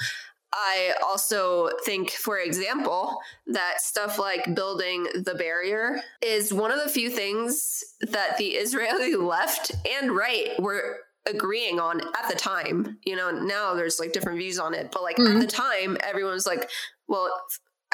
[0.54, 6.89] I also think, for example, that stuff like building the barrier is one of the
[6.89, 12.99] few things that the Israeli left and right were agreeing on at the time.
[13.04, 15.38] You know, now there's like different views on it, but like mm-hmm.
[15.38, 16.69] at the time, everyone was like,
[17.08, 17.30] well,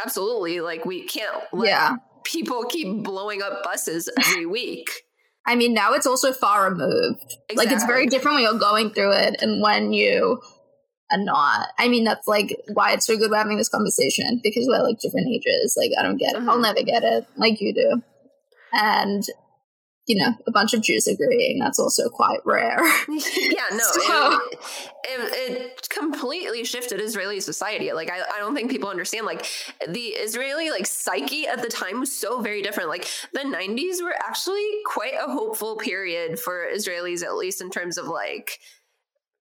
[0.03, 0.61] absolutely.
[0.61, 1.97] Like, we can't yeah.
[2.23, 4.89] people keep blowing up buses every week.
[5.47, 7.23] I mean, now it's also far removed.
[7.49, 7.55] Exactly.
[7.55, 10.41] Like, it's very different when you're going through it and when you
[11.11, 11.69] are not.
[11.77, 14.99] I mean, that's like why it's so good we're having this conversation because we're like
[14.99, 15.75] different ages.
[15.77, 16.39] Like, I don't get it.
[16.39, 16.49] Mm-hmm.
[16.49, 18.01] I'll never get it like you do.
[18.73, 19.23] And
[20.09, 21.59] you know, a bunch of Jews agreeing.
[21.59, 22.83] That's also quite rare.
[23.07, 24.39] yeah, no, so.
[24.51, 24.59] it,
[25.03, 27.93] it, it, completely shifted Israeli society.
[27.93, 29.27] Like, I, I don't think people understand.
[29.27, 29.45] Like,
[29.87, 32.89] the Israeli like psyche at the time was so very different.
[32.89, 37.99] Like, the '90s were actually quite a hopeful period for Israelis, at least in terms
[37.99, 38.57] of like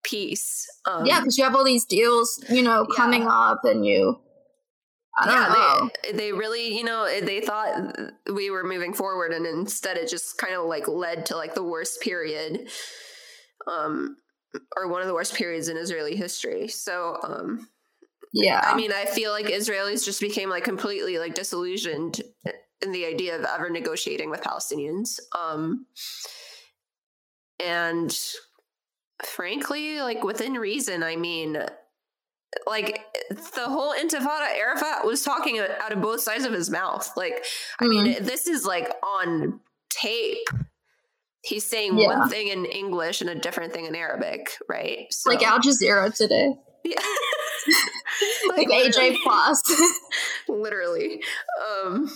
[0.03, 0.67] peace.
[0.85, 3.29] Um, yeah, because you have all these deals, you know, coming yeah.
[3.29, 4.19] up, and you
[5.25, 7.97] yeah, they, they really, you know, they thought
[8.33, 11.63] we were moving forward, and instead it just kind of like led to like the
[11.63, 12.69] worst period,
[13.67, 14.17] um,
[14.75, 16.67] or one of the worst periods in Israeli history.
[16.67, 17.67] So, um,
[18.33, 22.21] yeah, I mean, I feel like Israelis just became like completely like disillusioned
[22.81, 25.85] in the idea of ever negotiating with Palestinians, um,
[27.63, 28.17] and
[29.25, 31.57] frankly, like within reason, I mean
[32.65, 33.05] like
[33.55, 37.11] the whole intifada arafat was talking out of both sides of his mouth.
[37.15, 37.45] Like
[37.79, 38.03] i mm-hmm.
[38.03, 39.59] mean this is like on
[39.89, 40.47] tape.
[41.41, 42.19] He's saying yeah.
[42.19, 45.07] one thing in english and a different thing in arabic right?
[45.11, 46.53] So, like al jazeera today.
[46.83, 46.99] Yeah.
[48.49, 49.61] Like, like aj plus
[50.49, 51.21] literally.
[51.83, 52.09] Um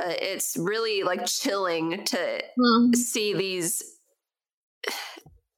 [0.00, 2.94] uh, it's really like chilling to mm-hmm.
[2.94, 3.82] see these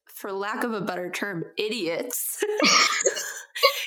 [0.05, 2.43] for lack of a better term idiots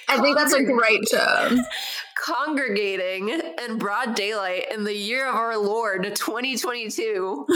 [0.08, 1.60] I think that's a great term.
[2.24, 7.46] Congregating in broad daylight in the year of our Lord 2022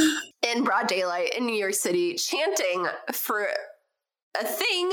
[0.46, 3.48] in broad daylight in New York City, chanting for
[4.40, 4.90] a thing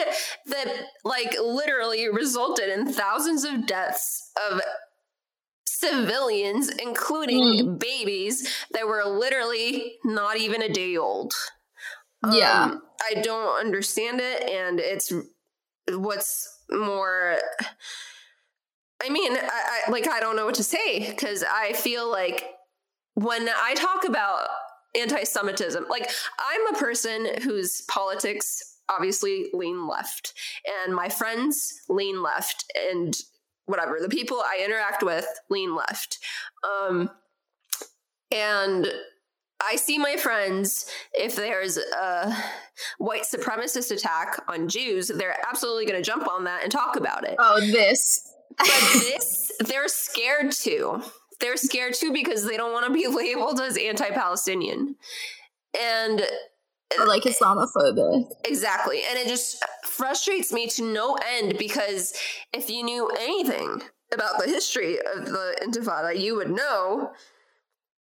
[0.48, 0.68] that
[1.04, 4.62] like literally resulted in thousands of deaths of
[5.66, 7.80] civilians, including mm.
[7.80, 11.34] babies that were literally not even a day old.
[12.32, 12.63] Yeah.
[12.63, 14.50] Um, I don't understand it.
[14.50, 15.13] And it's
[15.90, 17.38] what's more
[19.03, 22.45] I mean, I, I, like I don't know what to say because I feel like
[23.13, 24.47] when I talk about
[24.99, 30.34] anti-Semitism, like I'm a person whose politics obviously lean left,
[30.84, 33.15] and my friends lean left, and
[33.65, 36.19] whatever the people I interact with lean left,
[36.63, 37.10] um,
[38.32, 38.91] and
[39.62, 42.36] I see my friends, if there's a
[42.98, 47.28] white supremacist attack on Jews, they're absolutely going to jump on that and talk about
[47.28, 47.36] it.
[47.39, 48.32] Oh, this.
[48.58, 51.02] but this, they're scared to.
[51.39, 54.96] They're scared too because they don't want to be labeled as anti Palestinian.
[55.80, 56.22] And.
[56.98, 58.28] Or like Islamophobic.
[58.46, 59.02] Exactly.
[59.10, 62.13] And it just frustrates me to no end because
[62.54, 63.82] if you knew anything
[64.13, 67.12] about the history of the Intifada, you would know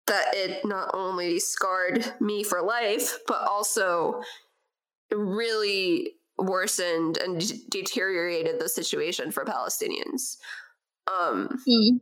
[0.07, 4.23] that it not only scarred me for life, but also
[5.13, 10.37] really worsened and d- deteriorated the situation for Palestinians.
[11.09, 12.01] Um, mm.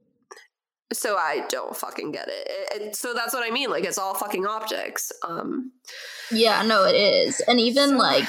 [0.93, 2.49] So I don't fucking get it.
[2.49, 2.97] It, it.
[2.97, 3.71] So that's what I mean.
[3.71, 5.11] Like it's all fucking optics.
[5.27, 5.73] Um,
[6.31, 7.40] yeah, no, it is.
[7.40, 8.29] And even so, like,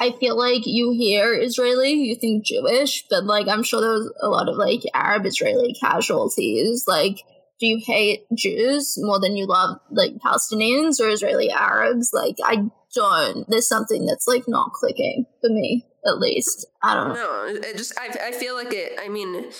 [0.00, 4.28] I feel like you hear Israeli, you think Jewish, but like I'm sure there's a
[4.28, 6.84] lot of like Arab Israeli casualties.
[6.86, 7.22] Like
[7.60, 12.10] do you hate Jews more than you love like Palestinians or Israeli Arabs?
[12.12, 13.48] Like I don't.
[13.48, 16.66] There's something that's like not clicking for me, at least.
[16.82, 17.14] I don't know.
[17.14, 18.98] No, it just I I feel like it.
[19.02, 19.50] I mean.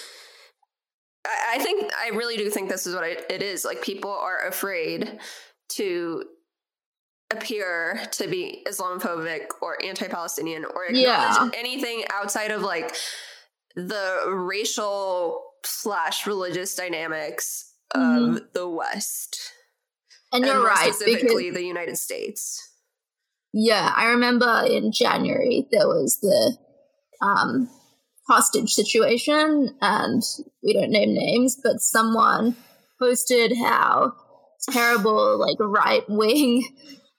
[1.26, 3.64] I, I think I really do think this is what I, it is.
[3.64, 5.18] Like people are afraid
[5.70, 6.24] to
[7.30, 11.50] appear to be Islamophobic or anti-Palestinian or acknowledge yeah.
[11.54, 12.94] anything outside of like
[13.76, 18.36] the racial slash religious dynamics mm-hmm.
[18.36, 19.52] of the West.
[20.32, 20.94] And, and you're right.
[20.94, 22.64] Specifically, the United States.
[23.52, 26.56] Yeah, I remember in January there was the
[27.24, 27.70] um,
[28.28, 30.22] hostage situation, and
[30.62, 32.56] we don't name names, but someone
[33.00, 34.12] posted how
[34.70, 36.62] terrible, like, right wing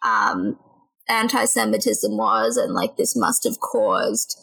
[0.05, 0.57] um,
[1.07, 4.37] anti Semitism was, and like this must have caused,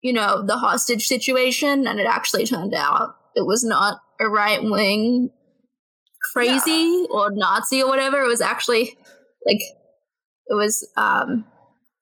[0.00, 1.86] you know, the hostage situation.
[1.86, 5.30] And it actually turned out it was not a right wing
[6.32, 7.06] crazy yeah.
[7.10, 8.22] or Nazi or whatever.
[8.22, 8.96] It was actually
[9.46, 9.60] like
[10.46, 11.44] it was um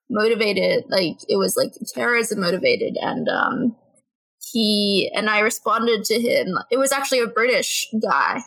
[0.09, 3.77] motivated like it was like terrorism motivated and um
[4.53, 6.59] he and I responded to him.
[6.71, 8.41] It was actually a British guy.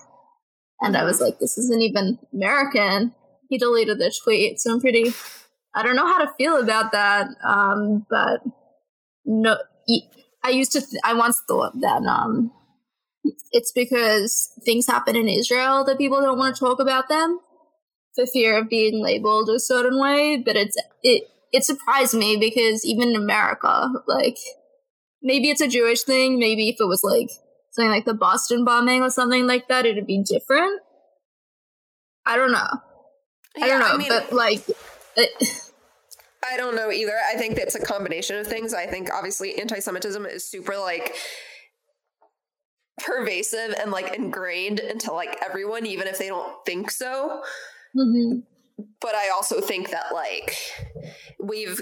[0.82, 3.13] And I was like, this isn't even American.
[3.49, 4.59] He deleted the tweet.
[4.59, 5.13] So I'm pretty,
[5.74, 7.28] I don't know how to feel about that.
[7.47, 8.41] Um, but
[9.26, 9.57] no,
[10.43, 12.51] I used to, th- I once thought that, um,
[13.51, 17.39] it's because things happen in Israel that people don't want to talk about them
[18.15, 20.41] for fear of being labeled a certain way.
[20.43, 24.38] But it's, it, it surprised me because even in America, like,
[25.21, 26.39] maybe it's a Jewish thing.
[26.39, 27.30] Maybe if it was like
[27.71, 30.82] something like the Boston bombing or something like that, it'd be different.
[32.26, 32.69] I don't know.
[33.55, 34.63] Yeah, I don't know, I mean, but like.
[35.15, 35.30] It,
[36.45, 37.13] I don't know either.
[37.32, 38.74] I think it's a combination of things.
[38.74, 41.15] I think obviously anti-Semitism is super like
[42.99, 47.41] pervasive and like ingrained into like everyone, even if they don't think so.
[47.95, 48.39] Mm-hmm.
[48.99, 50.57] But I also think that like
[51.39, 51.81] we've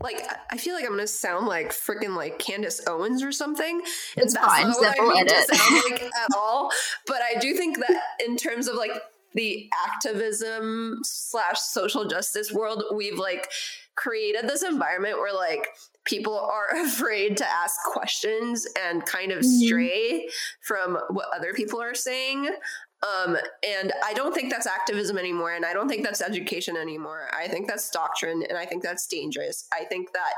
[0.00, 3.80] like I feel like I'm gonna sound like freaking like Candace Owens or something.
[4.16, 4.68] It's that's fine.
[4.68, 6.70] Not what I mean to sound like at all.
[7.06, 8.92] But I do think that in terms of like
[9.34, 13.48] the activism slash social justice world, we've like
[13.96, 15.66] created this environment where like
[16.06, 19.66] people are afraid to ask questions and kind of mm-hmm.
[19.66, 20.28] stray
[20.62, 22.48] from what other people are saying.
[23.02, 23.36] Um,
[23.66, 25.52] and I don't think that's activism anymore.
[25.52, 27.28] And I don't think that's education anymore.
[27.32, 29.68] I think that's doctrine and I think that's dangerous.
[29.72, 30.32] I think that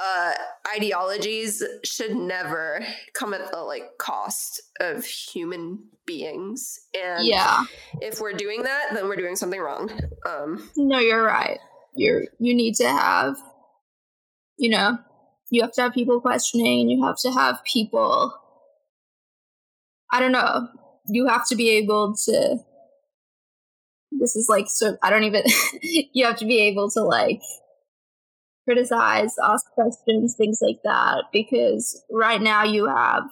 [0.00, 0.32] uh,
[0.74, 6.80] ideologies should never come at the like cost of human beings.
[6.98, 7.64] And yeah,
[8.00, 9.90] if we're doing that, then we're doing something wrong.
[10.26, 11.58] Um, no, you're right.
[11.94, 13.36] You're you need to have,
[14.60, 14.98] you know,
[15.50, 16.90] you have to have people questioning.
[16.90, 18.32] You have to have people.
[20.12, 20.68] I don't know.
[21.06, 22.58] You have to be able to.
[24.12, 24.98] This is like so.
[25.02, 25.44] I don't even.
[26.12, 27.40] you have to be able to like
[28.68, 31.24] criticize, ask questions, things like that.
[31.32, 33.24] Because right now you have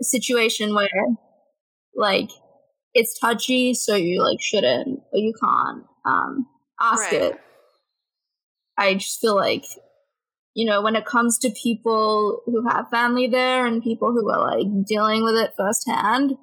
[0.00, 0.88] a situation where,
[1.96, 2.30] like,
[2.94, 6.46] it's touchy, so you like shouldn't or you can't um,
[6.80, 7.22] ask right.
[7.22, 7.40] it.
[8.78, 9.64] I just feel like,
[10.54, 14.56] you know, when it comes to people who have family there and people who are
[14.56, 16.36] like dealing with it firsthand,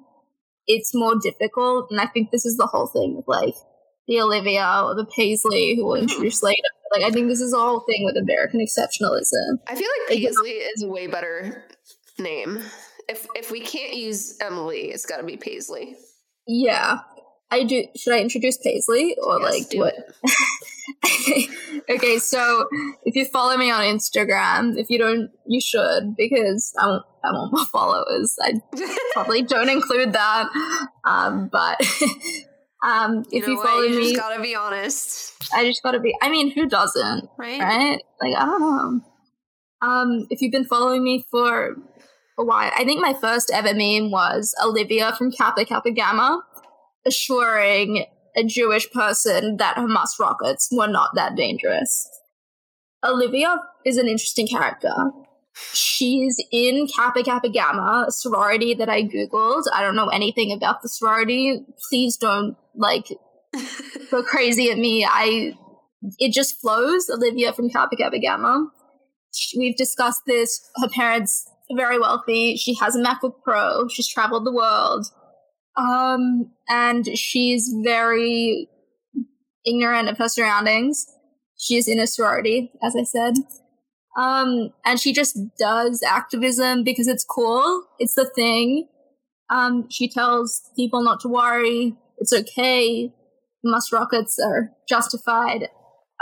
[0.66, 1.88] it's more difficult.
[1.90, 3.54] And I think this is the whole thing with like
[4.06, 6.60] the Olivia or the Paisley who will introduce later.
[6.92, 9.58] Like I think this is the whole thing with American exceptionalism.
[9.66, 11.64] I feel like Paisley is a way better
[12.18, 12.60] name.
[13.08, 15.96] If if we can't use Emily, it's got to be Paisley.
[16.46, 16.98] Yeah,
[17.50, 17.86] I do.
[17.96, 19.94] Should I introduce Paisley or yes, like what?
[21.90, 22.66] okay, so
[23.04, 27.32] if you follow me on Instagram, if you don't, you should because I want I
[27.32, 28.36] want more followers.
[28.42, 28.60] I
[29.12, 30.48] probably don't include that,
[31.04, 31.80] um, but
[32.84, 35.34] um, if you, know you follow you me, just gotta be honest.
[35.54, 36.14] I just gotta be.
[36.22, 37.28] I mean, who doesn't?
[37.38, 37.60] Right?
[37.60, 38.00] Right?
[38.20, 39.00] Like I don't know.
[39.86, 41.76] Um, if you've been following me for
[42.38, 46.42] a while, I think my first ever meme was Olivia from Kappa Kappa Gamma
[47.06, 48.04] assuring
[48.36, 52.08] a Jewish person that Hamas rockets were not that dangerous.
[53.04, 54.94] Olivia is an interesting character.
[55.74, 59.64] She's in Kappa Kappa Gamma, a sorority that I Googled.
[59.72, 61.60] I don't know anything about the sorority.
[61.88, 63.08] Please don't like
[64.10, 65.04] go crazy at me.
[65.04, 65.54] I
[66.18, 67.10] it just flows.
[67.10, 68.68] Olivia from Kappa Kappa Gamma.
[69.56, 70.60] We've discussed this.
[70.76, 72.56] Her parents are very wealthy.
[72.56, 73.88] She has a MacBook Pro.
[73.88, 75.06] She's traveled the world.
[75.76, 78.66] Um, and she's very
[79.66, 81.04] ignorant of her surroundings.
[81.58, 83.34] She's in a sorority, as I said.
[84.16, 87.84] Um, and she just does activism because it's cool.
[87.98, 88.88] It's the thing.
[89.50, 91.94] Um, she tells people not to worry.
[92.16, 93.12] It's okay.
[93.64, 95.68] Hamas rockets are justified.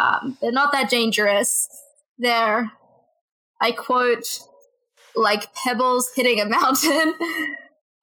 [0.03, 1.68] Um, they're not that dangerous.
[2.18, 2.72] They're,
[3.61, 4.40] I quote,
[5.14, 7.14] like pebbles hitting a mountain.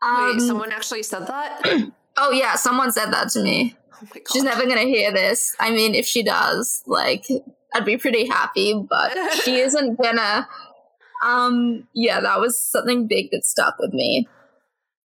[0.01, 1.91] Um, Wait, someone actually said that?
[2.17, 3.75] oh, yeah, someone said that to me.
[4.01, 5.55] Oh She's never to hear this.
[5.59, 7.25] I mean, if she does, like,
[7.73, 10.47] I'd be pretty happy, but she isn't gonna.
[11.23, 14.27] Um, yeah, that was something big that stuck with me.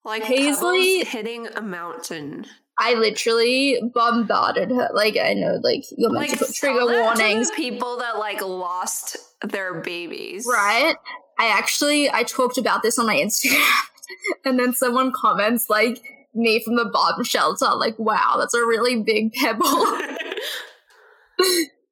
[0.05, 2.47] Like Paisley hitting a mountain.
[2.79, 4.89] I literally bombarded her.
[4.95, 7.51] Like I know, like you're meant like, to put trigger warnings.
[7.51, 10.95] people that like lost their babies, right?
[11.39, 13.63] I actually I talked about this on my Instagram,
[14.45, 16.01] and then someone comments like
[16.39, 19.67] me from the bomb shelter, like, "Wow, that's a really big pebble."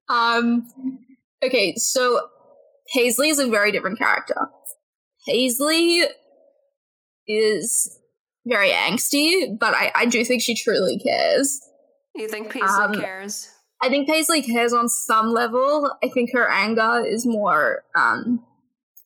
[0.09, 0.69] Um,
[1.45, 2.29] okay, so
[2.95, 4.49] Paisley is a very different character.
[5.27, 6.03] Paisley
[7.27, 7.99] is
[8.47, 11.61] very angsty, but I, I do think she truly cares.
[12.15, 13.51] You think Paisley um, cares?
[13.83, 15.93] I think Paisley cares on some level.
[16.03, 18.45] I think her anger is more um,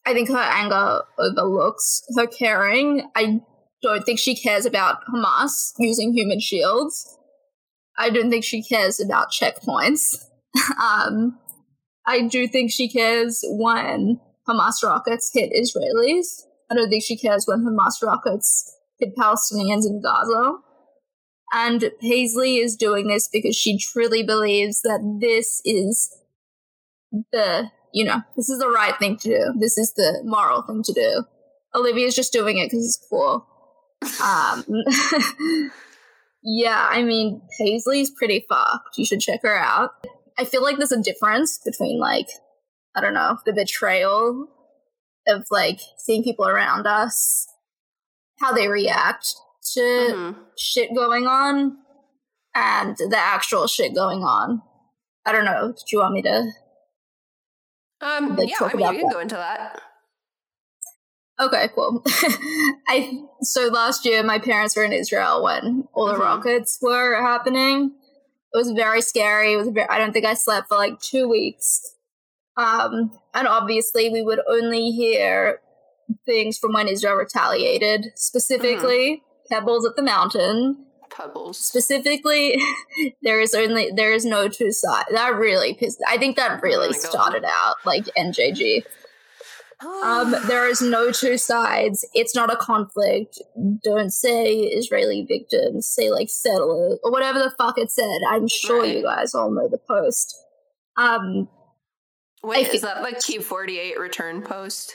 [0.06, 3.08] I think her anger overlooks her caring.
[3.14, 3.40] I
[3.82, 7.16] don't think she cares about Hamas using human shields.
[7.98, 10.16] I don't think she cares about checkpoints.
[10.82, 11.38] um,
[12.06, 16.42] I do think she cares when Hamas rockets hit Israelis.
[16.70, 20.54] I don't think she cares when Hamas rockets hit Palestinians in Gaza.
[21.52, 26.16] And Paisley is doing this because she truly believes that this is
[27.32, 29.54] the, you know, this is the right thing to do.
[29.58, 31.24] This is the moral thing to do.
[31.74, 33.46] Olivia's just doing it because it's cool.
[34.22, 34.64] Um,
[36.42, 38.96] yeah, I mean, Paisley's pretty fucked.
[38.96, 39.90] You should check her out.
[40.38, 42.28] I feel like there's a difference between, like,
[42.94, 44.48] I don't know, the betrayal
[45.28, 47.46] of, like, seeing people around us,
[48.38, 49.34] how they react
[49.74, 50.40] to mm-hmm.
[50.58, 51.76] shit going on,
[52.54, 54.62] and the actual shit going on.
[55.26, 55.72] I don't know.
[55.72, 56.50] Do you want me to?
[58.00, 59.12] Um, like, yeah, I mean, you can that?
[59.12, 59.80] go into that.
[61.40, 62.02] Okay, cool.
[62.88, 66.22] I so last year my parents were in Israel when all the mm-hmm.
[66.22, 67.92] rockets were happening.
[68.52, 69.54] It was very scary.
[69.54, 71.80] It was very, I don't think I slept for like two weeks.
[72.56, 75.60] Um, and obviously we would only hear
[76.26, 79.54] things from when Israel retaliated, specifically mm-hmm.
[79.54, 80.84] pebbles at the mountain.
[81.10, 81.58] Pebbles.
[81.58, 82.60] Specifically,
[83.22, 85.08] there is only there is no two sides.
[85.12, 86.02] That really pissed.
[86.06, 88.84] I think that really oh started out like NJG.
[89.84, 92.06] Um, there is no two sides.
[92.14, 93.40] It's not a conflict.
[93.82, 95.86] Don't say Israeli victims.
[95.86, 98.20] Say like settlers or whatever the fuck it said.
[98.28, 98.96] I'm sure right.
[98.96, 100.36] you guys all know the post.
[100.96, 101.48] Um,
[102.42, 104.94] Wait, is that like Q forty eight return post?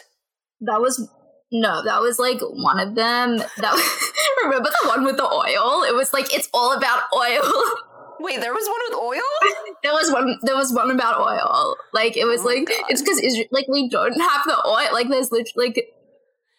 [0.61, 1.09] That was
[1.51, 3.37] no, that was like one of them.
[3.37, 4.13] That was,
[4.43, 5.83] remember the one with the oil?
[5.83, 7.43] It was like it's all about oil.
[8.19, 9.75] Wait, there was one with oil.
[9.83, 10.39] there was one.
[10.41, 11.75] There was one about oil.
[11.93, 12.83] Like it was oh like God.
[12.89, 13.47] it's because Israel.
[13.51, 14.89] like we don't have the oil.
[14.93, 15.93] Like there's literally like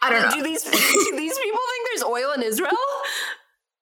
[0.02, 0.36] I don't know.
[0.36, 0.70] Do these do
[1.16, 2.70] these people think there's oil in Israel?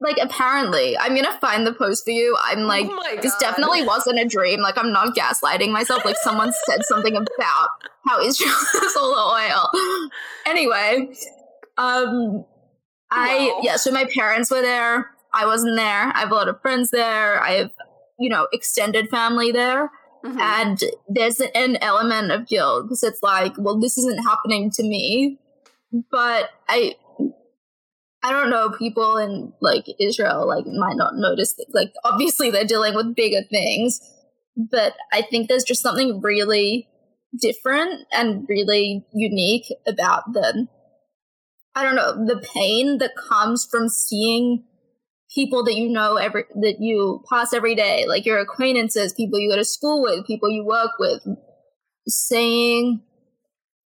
[0.01, 2.37] Like apparently, I'm gonna find the post for you.
[2.43, 4.61] I'm oh like, oh this definitely wasn't a dream.
[4.61, 6.05] Like I'm not gaslighting myself.
[6.05, 7.69] Like someone said something about
[8.07, 10.11] how Israel has all the oil.
[10.47, 11.15] Anyway,
[11.79, 12.45] um,
[13.11, 13.61] I wow.
[13.63, 13.77] yeah.
[13.77, 16.13] So my parents were there I wasn't there.
[16.15, 17.43] I have a lot of friends there.
[17.43, 17.71] I have,
[18.19, 19.91] you know, extended family there.
[20.25, 20.41] Mm-hmm.
[20.41, 25.39] And there's an element of guilt because it's like, well, this isn't happening to me.
[26.11, 26.95] But I,
[28.23, 28.71] I don't know.
[28.71, 31.55] People in like Israel like might not notice.
[31.73, 34.01] Like obviously they're dealing with bigger things,
[34.57, 36.89] but I think there's just something really
[37.39, 40.69] different and really unique about the.
[41.75, 44.65] I don't know the pain that comes from seeing
[45.35, 49.51] people that you know every that you pass every day, like your acquaintances, people you
[49.51, 51.23] go to school with, people you work with,
[52.07, 53.03] saying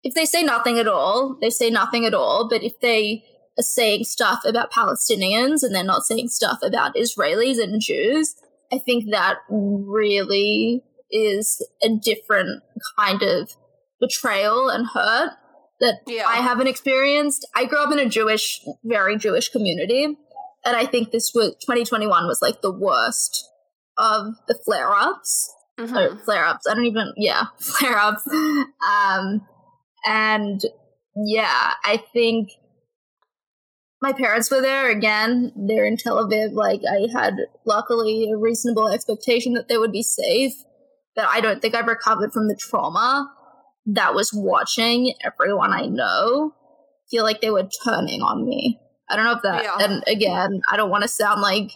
[0.02, 2.48] if they say nothing at all, they say nothing at all.
[2.48, 3.24] But if they
[3.58, 8.34] are saying stuff about Palestinians and they're not saying stuff about Israelis and Jews,
[8.72, 12.62] I think that really is a different
[12.98, 13.50] kind of
[14.00, 15.32] betrayal and hurt
[15.80, 16.24] that yeah.
[16.26, 17.46] I haven't experienced.
[17.54, 20.16] I grew up in a Jewish, very Jewish community
[20.66, 23.48] and I think this was 2021 was like the worst
[23.96, 25.52] of the flare ups.
[25.78, 26.24] Mm-hmm.
[26.24, 26.66] Flare ups.
[26.68, 28.26] I don't even yeah, flare ups.
[28.28, 29.46] Um
[30.04, 30.60] and
[31.16, 32.50] yeah, I think
[34.02, 35.52] my parents were there again.
[35.56, 36.52] They're in Tel Aviv.
[36.52, 40.52] Like I had luckily a reasonable expectation that they would be safe.
[41.14, 43.32] But I don't think I've recovered from the trauma
[43.86, 46.52] that was watching everyone I know
[47.10, 48.80] feel like they were turning on me.
[49.08, 49.76] I don't know if that, yeah.
[49.78, 51.72] and again, I don't want to sound like,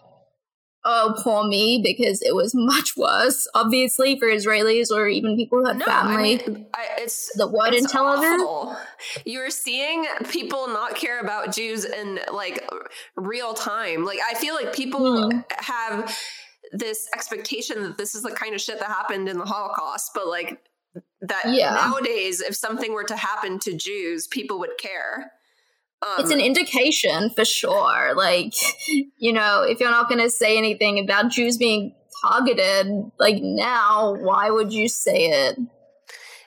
[0.84, 5.66] oh, poor me, because it was much worse, obviously, for Israelis or even people who
[5.66, 6.42] had no, family.
[6.42, 8.76] I mean, I, it's the what in Tel Aviv.
[9.24, 12.68] You're seeing people not care about Jews in like
[13.16, 14.04] real time.
[14.04, 15.44] Like, I feel like people mm.
[15.58, 16.16] have
[16.72, 20.28] this expectation that this is the kind of shit that happened in the Holocaust, but
[20.28, 20.58] like
[21.22, 21.74] that yeah.
[21.74, 25.32] nowadays, if something were to happen to Jews, people would care.
[26.02, 28.14] Um, it's an indication for sure.
[28.14, 28.54] Like,
[29.18, 31.94] you know, if you're not going to say anything about Jews being
[32.24, 32.86] targeted,
[33.18, 35.58] like now, why would you say it?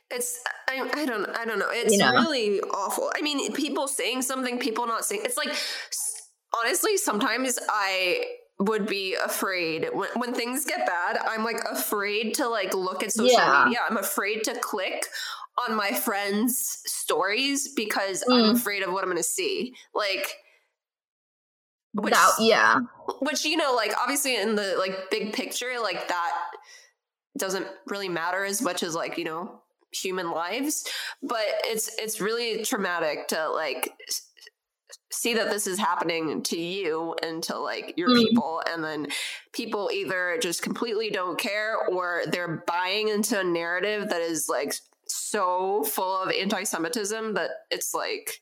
[0.10, 0.40] It's
[0.70, 1.70] I, I don't I don't know.
[1.70, 2.12] It's you know?
[2.12, 3.12] really awful.
[3.16, 5.22] I mean, people saying something, people not saying.
[5.24, 5.50] It's like
[6.64, 8.26] honestly, sometimes I
[8.60, 11.18] would be afraid when, when things get bad.
[11.18, 13.66] I'm like afraid to like look at social yeah.
[13.66, 13.80] media.
[13.90, 15.06] I'm afraid to click
[15.68, 18.34] on my friends' stories because mm.
[18.34, 19.74] I'm afraid of what I'm going to see.
[19.94, 20.34] Like,
[21.94, 22.80] which, that, yeah.
[23.20, 26.32] Which, you know, like, obviously in the, like, big picture, like, that
[27.38, 29.60] doesn't really matter as much as, like, you know,
[29.96, 30.90] human lives
[31.22, 33.92] but it's it's really traumatic to like
[35.12, 38.24] see that this is happening to you and to like your mm.
[38.24, 39.08] people and then
[39.54, 44.74] people either just completely don't care or they're buying into a narrative that is like
[45.08, 48.40] so full of anti-semitism that it's like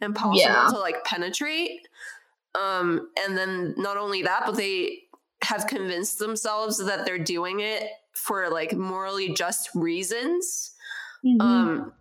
[0.00, 0.68] impossible yeah.
[0.70, 1.88] to like penetrate
[2.60, 4.98] um and then not only that but they
[5.42, 10.74] have convinced themselves that they're doing it for like morally just reasons
[11.24, 11.40] mm-hmm.
[11.40, 11.92] um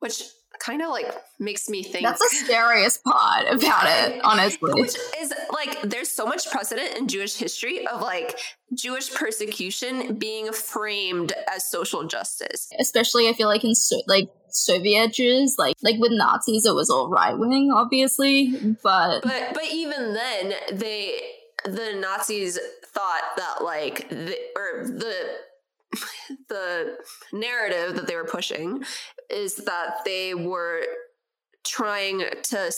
[0.00, 0.22] which
[0.60, 4.72] kind of like makes me think that's the scariest part about it honestly.
[4.74, 8.38] Which is like there's so much precedent in jewish history of like
[8.74, 12.68] jewish persecution being framed as social justice.
[12.78, 16.90] Especially i feel like in so, like soviet jews like like with nazis it was
[16.90, 18.50] all right wing obviously
[18.82, 21.20] but but but even then they
[21.64, 25.14] the nazis thought that like the, or the
[26.48, 26.96] the
[27.32, 28.84] narrative that they were pushing
[29.28, 30.82] is that they were
[31.64, 32.72] trying to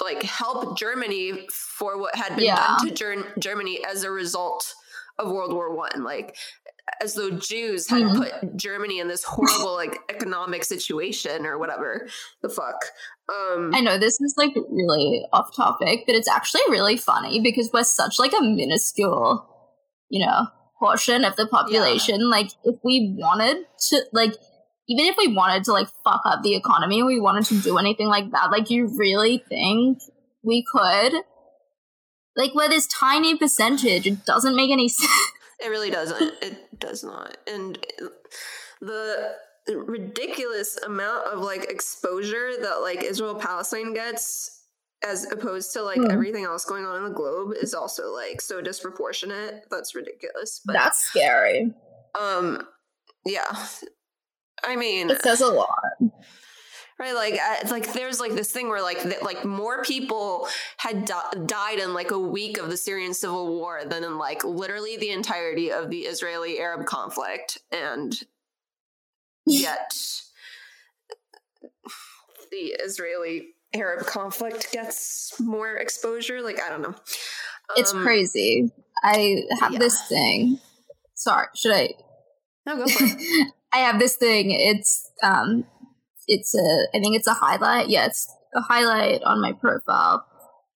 [0.00, 2.56] like help Germany for what had been yeah.
[2.56, 4.74] done to Ger- Germany as a result
[5.18, 6.02] of World War One.
[6.02, 6.36] Like
[7.00, 8.16] as though Jews had mm.
[8.16, 12.06] put Germany in this horrible like economic situation or whatever
[12.42, 12.76] the fuck.
[13.28, 17.70] Um, I know this is like really off topic, but it's actually really funny because
[17.72, 19.48] we're such like a minuscule,
[20.08, 20.46] you know,
[20.78, 22.20] portion of the population.
[22.20, 22.26] Yeah.
[22.26, 24.34] Like if we wanted to like
[24.88, 28.08] even if we wanted to like fuck up the economy we wanted to do anything
[28.08, 29.98] like that, like you really think
[30.42, 31.14] we could?
[32.36, 35.10] Like with this tiny percentage, it doesn't make any sense.
[35.60, 36.34] It really doesn't.
[36.42, 37.36] It does not.
[37.46, 37.78] And
[38.80, 39.34] the
[39.68, 44.63] ridiculous amount of like exposure that like Israel Palestine gets
[45.04, 46.10] as opposed to like mm.
[46.10, 49.64] everything else going on in the globe is also like so disproportionate.
[49.70, 50.60] That's ridiculous.
[50.64, 51.72] But, That's scary.
[52.18, 52.66] Um,
[53.24, 53.66] yeah.
[54.62, 55.68] I mean, it says a lot.
[56.96, 60.46] Right, like, uh, like there's like this thing where like th- like more people
[60.76, 64.44] had di- died in like a week of the Syrian civil war than in like
[64.44, 68.16] literally the entirety of the Israeli Arab conflict, and
[69.46, 69.92] yet
[72.52, 76.40] the Israeli Arab conflict gets more exposure.
[76.40, 76.94] Like, I don't know.
[77.76, 78.70] It's um, crazy.
[79.02, 79.78] I have yeah.
[79.78, 80.58] this thing.
[81.14, 81.94] Sorry, should I?
[82.66, 83.52] No, go for it.
[83.72, 84.50] I have this thing.
[84.50, 85.64] It's um,
[86.26, 86.88] it's a.
[86.94, 87.88] I think it's a highlight.
[87.88, 90.24] Yeah, it's a highlight on my profile.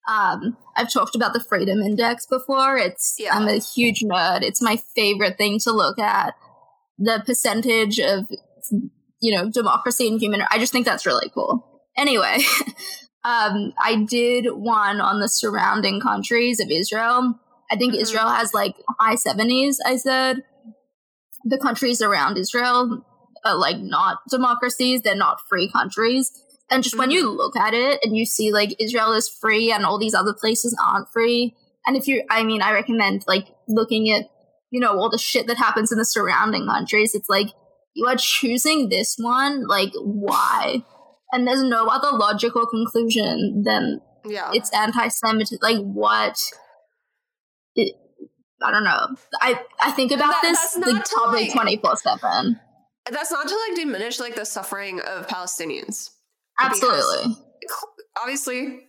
[0.09, 2.77] Um, I've talked about the Freedom Index before.
[2.77, 3.35] It's yeah.
[3.35, 4.43] I'm a huge nerd.
[4.43, 6.35] It's my favorite thing to look at.
[6.99, 8.29] The percentage of
[9.21, 10.43] you know democracy and human.
[10.51, 11.68] I just think that's really cool.
[11.99, 12.39] Anyway,
[13.25, 17.39] um, I did one on the surrounding countries of Israel.
[17.71, 18.03] I think mm-hmm.
[18.03, 20.45] Israel has like high 70s, I said.
[21.45, 23.05] The countries around Israel
[23.45, 26.33] are like not democracies, they're not free countries.
[26.71, 27.01] And just mm-hmm.
[27.01, 27.37] when you mm-hmm.
[27.37, 30.77] look at it and you see like Israel is free and all these other places
[30.83, 31.57] aren't free.
[31.87, 34.31] And if you, I mean, I recommend like looking at,
[34.71, 37.15] you know, all the shit that happens in the surrounding countries.
[37.15, 37.49] It's like,
[37.95, 39.67] you are choosing this one.
[39.67, 40.85] Like, why?
[41.33, 44.51] And there's no other logical conclusion than yeah.
[44.53, 46.39] it's anti-semitic like what?
[47.75, 47.95] It,
[48.63, 49.09] i don't know.
[49.41, 52.61] I i think about that, this like probably 24 7
[53.11, 56.11] that's not to like diminish like the suffering of palestinians.
[56.61, 57.37] Absolutely.
[58.21, 58.81] Obviously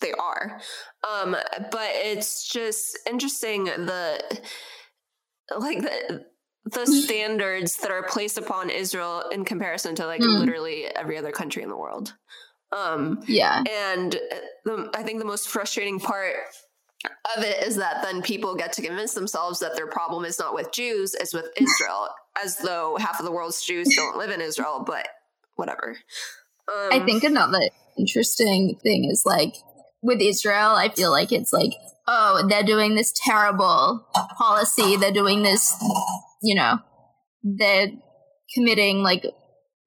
[0.00, 0.60] they are.
[1.08, 1.36] Um
[1.70, 4.40] but it's just interesting the
[5.58, 6.24] like the
[6.64, 10.38] the standards that are placed upon Israel in comparison to like mm.
[10.38, 12.14] literally every other country in the world.
[12.72, 13.62] Um, yeah.
[13.68, 14.12] And
[14.64, 16.34] the, I think the most frustrating part
[17.36, 20.54] of it is that then people get to convince themselves that their problem is not
[20.54, 22.08] with Jews, it's with Israel,
[22.42, 25.08] as though half of the world's Jews don't live in Israel, but
[25.56, 25.96] whatever.
[26.68, 27.60] Um, I think another
[27.98, 29.54] interesting thing is like
[30.02, 31.72] with Israel, I feel like it's like,
[32.12, 34.06] oh, they're doing this terrible
[34.36, 35.74] policy, they're doing this
[36.42, 36.78] you know,
[37.42, 37.88] they're
[38.54, 39.24] committing like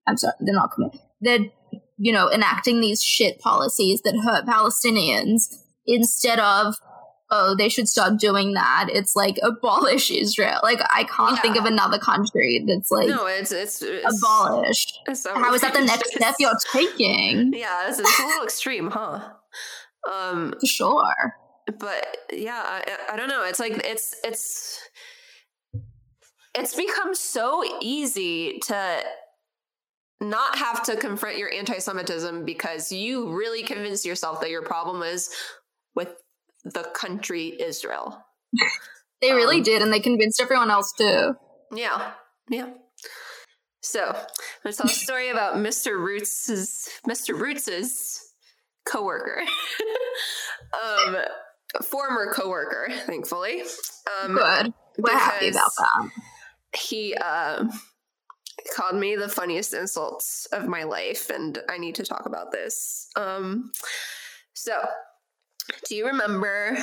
[0.08, 1.00] I'm sorry, they're not committing.
[1.22, 1.46] They're
[1.98, 5.44] you know enacting these shit policies that hurt Palestinians
[5.86, 6.76] instead of
[7.32, 8.88] oh they should stop doing that.
[8.90, 10.60] It's like abolish Israel.
[10.64, 11.42] Like I can't yeah.
[11.42, 15.00] think of another country that's like no, it's it's, it's abolished.
[15.08, 17.54] It's How is that the next step you're taking?
[17.54, 19.30] Yeah, it's, it's a little extreme, huh?
[20.12, 21.34] Um, For sure.
[21.80, 23.44] But yeah, I, I don't know.
[23.44, 24.80] It's like it's it's
[26.56, 29.04] it's become so easy to
[30.22, 35.30] not have to confront your anti-Semitism because you really convince yourself that your problem is
[35.96, 36.10] with
[36.64, 38.24] the country Israel.
[39.22, 41.34] they really um, did, and they convinced everyone else too.
[41.74, 42.12] Yeah,
[42.50, 42.70] yeah.
[43.82, 44.16] So I'm
[44.64, 45.98] gonna tell a story about Mr.
[45.98, 47.38] Roots's Mr.
[47.38, 48.22] Roots's
[48.86, 49.42] coworker.
[50.84, 51.18] um
[51.82, 53.64] former coworker, thankfully.
[54.24, 54.74] Um Good.
[54.98, 56.10] We're happy about that.
[56.78, 57.66] He uh,
[58.76, 63.08] called me the funniest insults of my life, and I need to talk about this.
[63.16, 63.72] Um,
[64.54, 64.74] so,
[65.88, 66.78] do you remember?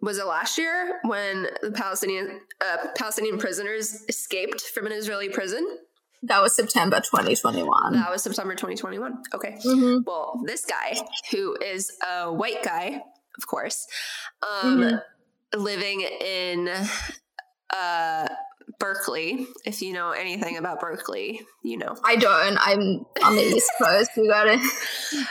[0.00, 5.78] Was it last year when the Palestinian uh, Palestinian prisoners escaped from an Israeli prison?
[6.24, 7.94] That was September 2021.
[7.94, 9.22] That was September 2021.
[9.34, 9.58] Okay.
[9.62, 10.96] hmm Well, this guy,
[11.32, 13.02] who is a white guy,
[13.38, 13.86] of course,
[14.62, 15.00] um,
[15.56, 16.70] living in
[17.74, 18.28] uh,
[18.78, 19.46] Berkeley.
[19.64, 21.96] If you know anything about Berkeley, you know.
[22.04, 22.58] I don't.
[22.60, 24.10] I'm on the East Coast.
[24.16, 24.58] You gotta.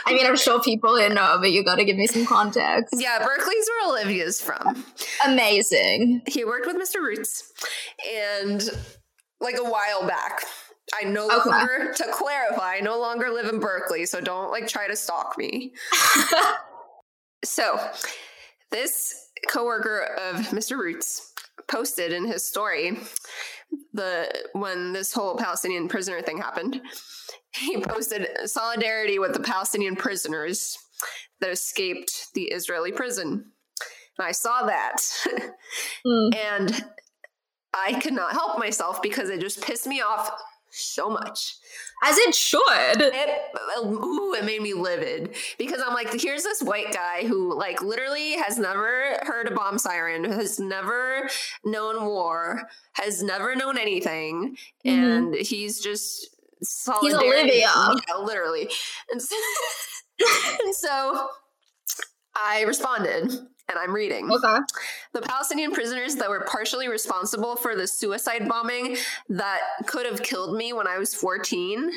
[0.06, 2.94] I mean, I'm sure people here know, but you gotta give me some context.
[2.98, 4.84] Yeah, Berkeley's where Olivia's from.
[5.26, 6.22] Amazing.
[6.26, 7.00] He worked with Mr.
[7.00, 7.52] Roots,
[8.14, 8.62] and
[9.40, 10.42] like a while back.
[11.00, 11.48] I no Okay.
[11.48, 15.38] longer, to clarify, I no longer live in Berkeley, so don't like try to stalk
[15.38, 15.72] me.
[17.44, 17.78] So,
[18.70, 20.78] this coworker of Mr.
[20.78, 21.32] Roots
[21.68, 22.98] posted in his story
[23.92, 26.80] the when this whole Palestinian prisoner thing happened.
[27.54, 30.78] He posted solidarity with the Palestinian prisoners
[31.40, 33.52] that escaped the Israeli prison.
[34.18, 35.02] And I saw that
[36.06, 36.34] Mm.
[36.52, 36.84] and
[37.74, 40.30] I could not help myself because it just pissed me off
[40.70, 41.56] so much
[42.04, 42.62] As it should.
[42.96, 43.40] it,
[43.78, 48.32] ooh, it made me livid because I'm like, here's this white guy who, like, literally
[48.32, 51.28] has never heard a bomb siren, has never
[51.64, 54.90] known war, has never known anything, Mhm.
[54.90, 56.28] and he's just
[56.62, 57.50] solidarity.
[57.60, 58.00] He's Olivia.
[58.08, 58.68] Yeah, literally.
[59.10, 59.36] And so,
[60.64, 61.28] and so
[62.36, 63.30] I responded,
[63.72, 64.30] and I'm reading.
[64.30, 64.58] Okay.
[65.14, 68.96] The Palestinian prisoners that were partially responsible for the suicide bombing
[69.28, 71.90] that could have killed me when I was 14,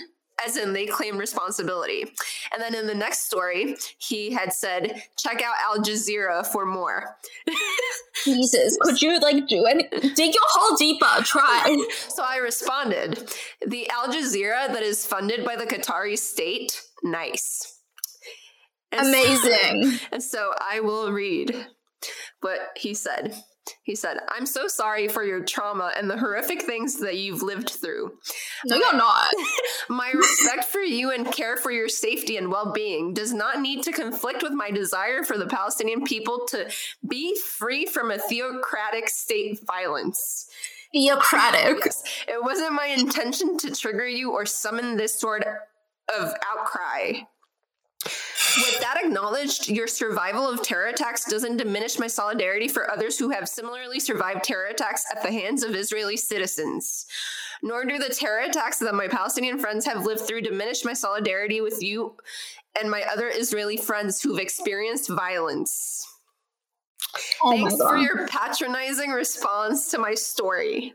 [0.45, 2.05] as in they claim responsibility.
[2.51, 7.17] And then in the next story, he had said, check out Al Jazeera for more.
[8.23, 9.83] Jesus, could you like do any?
[9.89, 11.23] Dig your hole deeper.
[11.23, 11.77] Try.
[12.09, 13.29] So I responded,
[13.65, 17.74] the Al Jazeera that is funded by the Qatari state, nice.
[18.97, 19.99] And so- Amazing.
[20.11, 21.67] And so I will read
[22.41, 23.35] what he said.
[23.81, 27.71] He said, I'm so sorry for your trauma and the horrific things that you've lived
[27.71, 28.11] through.
[28.63, 29.29] No, you're not.
[29.89, 33.81] My respect for you and care for your safety and well being does not need
[33.83, 36.69] to conflict with my desire for the Palestinian people to
[37.07, 40.47] be free from a theocratic state violence.
[40.91, 41.83] Theocratic.
[42.27, 45.43] It wasn't my intention to trigger you or summon this sort
[46.15, 47.13] of outcry.
[48.57, 53.29] With that acknowledged, your survival of terror attacks doesn't diminish my solidarity for others who
[53.29, 57.05] have similarly survived terror attacks at the hands of Israeli citizens.
[57.61, 61.59] Nor do the terror attacks that my Palestinian friends have lived through diminish my solidarity
[61.59, 62.15] with you
[62.79, 66.07] and my other Israeli friends who've experienced violence.
[67.43, 70.93] Oh Thanks for your patronizing response to my story.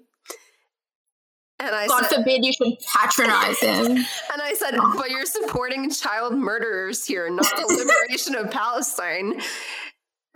[1.61, 3.87] And I God said, forbid you should patronize him.
[4.33, 9.41] and I said, but you're supporting child murderers here, not the liberation of Palestine.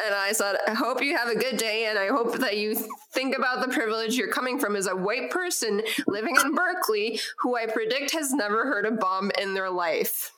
[0.05, 2.77] And I said, I hope you have a good day, and I hope that you
[3.13, 7.57] think about the privilege you're coming from as a white person living in Berkeley who
[7.57, 10.33] I predict has never heard a bomb in their life.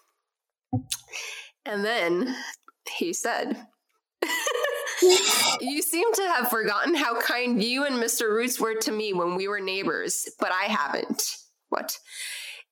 [1.64, 2.36] And then
[2.96, 3.66] he said,
[5.60, 8.28] You seem to have forgotten how kind you and Mr.
[8.30, 11.22] Roots were to me when we were neighbors, but I haven't.
[11.68, 11.98] What?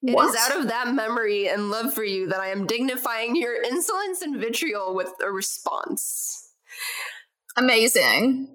[0.02, 0.36] It What?
[0.38, 4.38] out of that memory and love for you that I am dignifying your insolence and
[4.40, 6.50] vitriol with a response.
[7.56, 8.48] Amazing.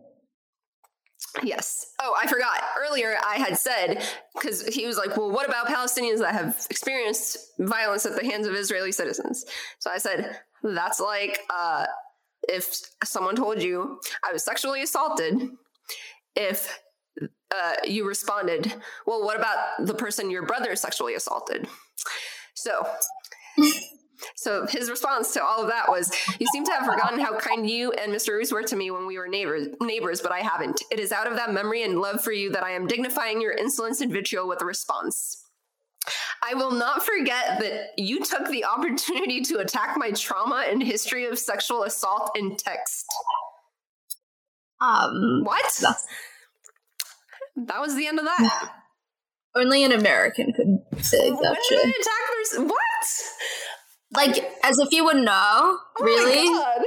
[1.43, 1.85] Yes.
[2.01, 2.61] Oh, I forgot.
[2.77, 4.03] Earlier, I had said,
[4.33, 8.47] because he was like, well, what about Palestinians that have experienced violence at the hands
[8.47, 9.45] of Israeli citizens?
[9.79, 11.85] So I said, that's like uh,
[12.49, 15.49] if someone told you I was sexually assaulted,
[16.35, 16.79] if
[17.21, 18.73] uh, you responded,
[19.05, 21.67] well, what about the person your brother sexually assaulted?
[22.55, 22.85] So.
[24.35, 27.69] So his response to all of that was, "You seem to have forgotten how kind
[27.69, 28.33] you and Mr.
[28.33, 30.81] Roots were to me when we were neighbors, neighbors, but I haven't.
[30.91, 33.53] It is out of that memory and love for you that I am dignifying your
[33.53, 35.48] insolence and vitriol with a response.
[36.41, 41.25] I will not forget that you took the opportunity to attack my trauma and history
[41.25, 43.05] of sexual assault in text.
[44.81, 45.81] Um, What?
[47.67, 48.71] That was the end of that.
[49.55, 51.79] only an American could say when that shit.
[51.79, 53.23] attack what?
[54.15, 55.33] Like, as if you would know.
[55.33, 56.47] Oh my really?
[56.47, 56.81] God.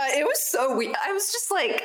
[0.00, 0.94] Uh, it was so weird.
[1.04, 1.82] I was just like,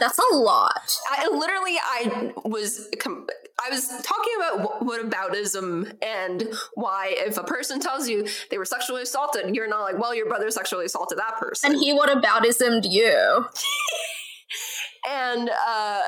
[0.00, 0.96] That's a lot.
[1.10, 3.26] I literally, I was com-
[3.62, 8.64] I was talking about what whataboutism and why if a person tells you they were
[8.64, 11.72] sexually assaulted, you're not like, well, your brother sexually assaulted that person.
[11.72, 13.46] And he whataboutismed you.
[15.08, 16.00] and uh,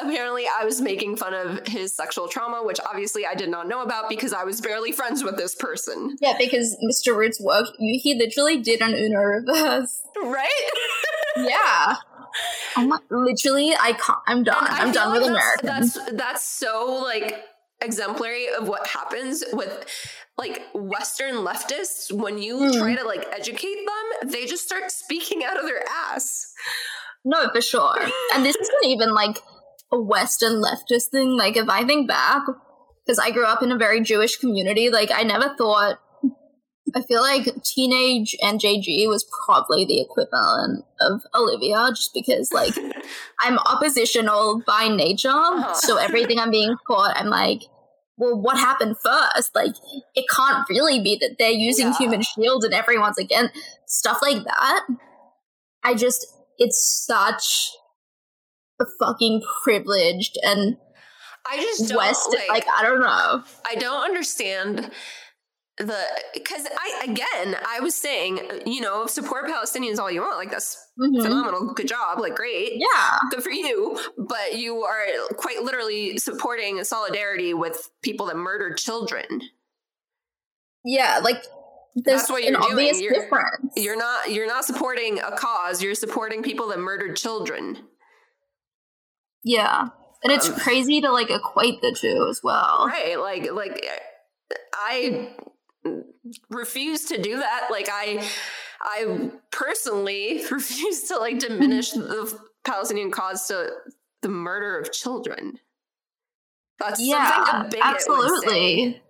[0.00, 3.82] apparently I was making fun of his sexual trauma, which obviously I did not know
[3.82, 6.16] about because I was barely friends with this person.
[6.20, 7.16] Yeah, because Mr.
[7.16, 10.02] Root's work, he literally did an Uno reverse.
[10.22, 10.70] Right?
[11.36, 11.96] yeah.
[12.76, 14.56] I'm literally, I can't, I'm done.
[14.60, 15.66] I'm done like with America.
[15.66, 17.44] That's that's so like
[17.80, 19.84] exemplary of what happens with
[20.38, 22.78] like Western leftists when you mm.
[22.78, 26.52] try to like educate them, they just start speaking out of their ass.
[27.24, 27.96] No, for sure.
[28.34, 29.38] and this isn't even like
[29.92, 31.36] a Western leftist thing.
[31.36, 32.42] Like, if I think back,
[33.04, 35.98] because I grew up in a very Jewish community, like, I never thought.
[36.94, 42.74] I feel like teenage NJG was probably the equivalent of Olivia, just because, like,
[43.40, 45.28] I'm oppositional by nature.
[45.28, 45.74] Uh-huh.
[45.74, 47.62] So everything I'm being taught, I'm like,
[48.16, 49.54] well, what happened first?
[49.54, 49.74] Like,
[50.14, 51.98] it can't really be that they're using yeah.
[51.98, 53.50] human shield and everyone's again
[53.86, 54.86] stuff like that.
[55.82, 56.26] I just
[56.58, 57.70] it's such
[58.80, 60.76] a fucking privileged and
[61.50, 63.42] I just don't West, like, like I don't know.
[63.68, 64.90] I don't understand
[65.86, 66.04] the
[66.34, 70.76] because I again I was saying you know support Palestinians all you want like that's
[71.00, 71.22] mm-hmm.
[71.22, 75.04] phenomenal good job like great yeah good for you but you are
[75.36, 79.42] quite literally supporting solidarity with people that murdered children
[80.84, 81.42] yeah like
[81.94, 83.00] that's what you're doing.
[83.00, 83.72] You're, difference.
[83.76, 85.82] you're not you're not supporting a cause.
[85.82, 87.78] You're supporting people that murdered children.
[89.44, 89.88] Yeah,
[90.22, 92.86] and it's um, crazy to like equate the two as well.
[92.86, 93.18] Right?
[93.18, 93.84] Like like
[94.72, 95.34] I
[96.50, 97.68] refuse to do that.
[97.70, 98.26] Like I
[98.80, 103.70] I personally refuse to like diminish the Palestinian cause to
[104.22, 105.58] the murder of children.
[106.78, 109.00] That's yeah, absolutely.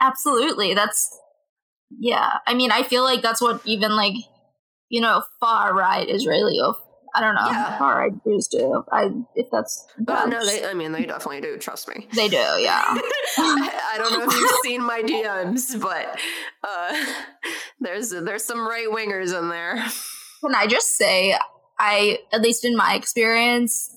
[0.00, 0.74] Absolutely.
[0.74, 1.18] That's
[1.98, 4.14] yeah, I mean, I feel like that's what even like
[4.88, 6.76] you know far right Israeli of
[7.14, 7.78] I don't know yeah.
[7.78, 8.84] far right Jews do.
[8.90, 11.56] I if that's, that's no, they, I mean they definitely do.
[11.58, 12.36] Trust me, they do.
[12.36, 16.18] Yeah, I don't know if you've seen my DMs, but
[16.64, 17.04] uh,
[17.80, 19.76] there's there's some right wingers in there.
[20.42, 21.36] Can I just say,
[21.78, 23.90] I at least in my experience,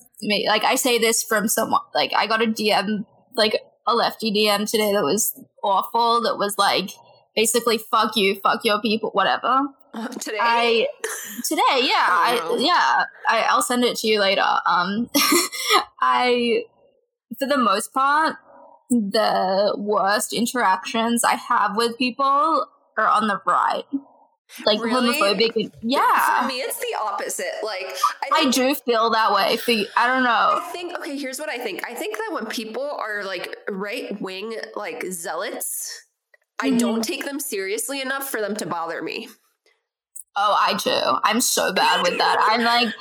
[0.46, 3.04] like I say this from someone like I got a DM
[3.34, 6.22] like a lefty DM today that was awful.
[6.22, 6.90] That was like
[7.34, 9.62] basically fuck you, fuck your people, whatever.
[10.20, 10.86] today, I
[11.44, 14.46] today, yeah, I, yeah, I, I'll send it to you later.
[14.66, 15.10] Um,
[16.00, 16.64] I,
[17.38, 18.36] for the most part,
[18.90, 22.66] the worst interactions I have with people
[22.98, 23.84] are on the right.
[24.66, 25.12] Like really?
[25.16, 26.42] homophobic, yeah.
[26.42, 27.44] For me, it's the opposite.
[27.62, 27.86] Like
[28.32, 29.56] I, I do feel that way.
[29.56, 30.60] For I don't know.
[30.60, 31.16] I think okay.
[31.16, 31.88] Here's what I think.
[31.88, 36.04] I think that when people are like right wing, like zealots,
[36.60, 37.00] I don't mm-hmm.
[37.02, 39.28] take them seriously enough for them to bother me.
[40.36, 41.18] Oh, I do.
[41.24, 42.36] I'm so bad with that.
[42.40, 42.94] I'm like,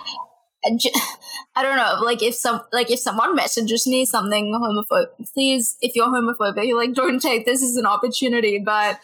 [1.56, 2.04] I don't know.
[2.04, 6.78] Like if some, like if someone messages me something homophobic, please, if you're homophobic, you're
[6.78, 8.60] like, don't take this as an opportunity.
[8.60, 9.00] But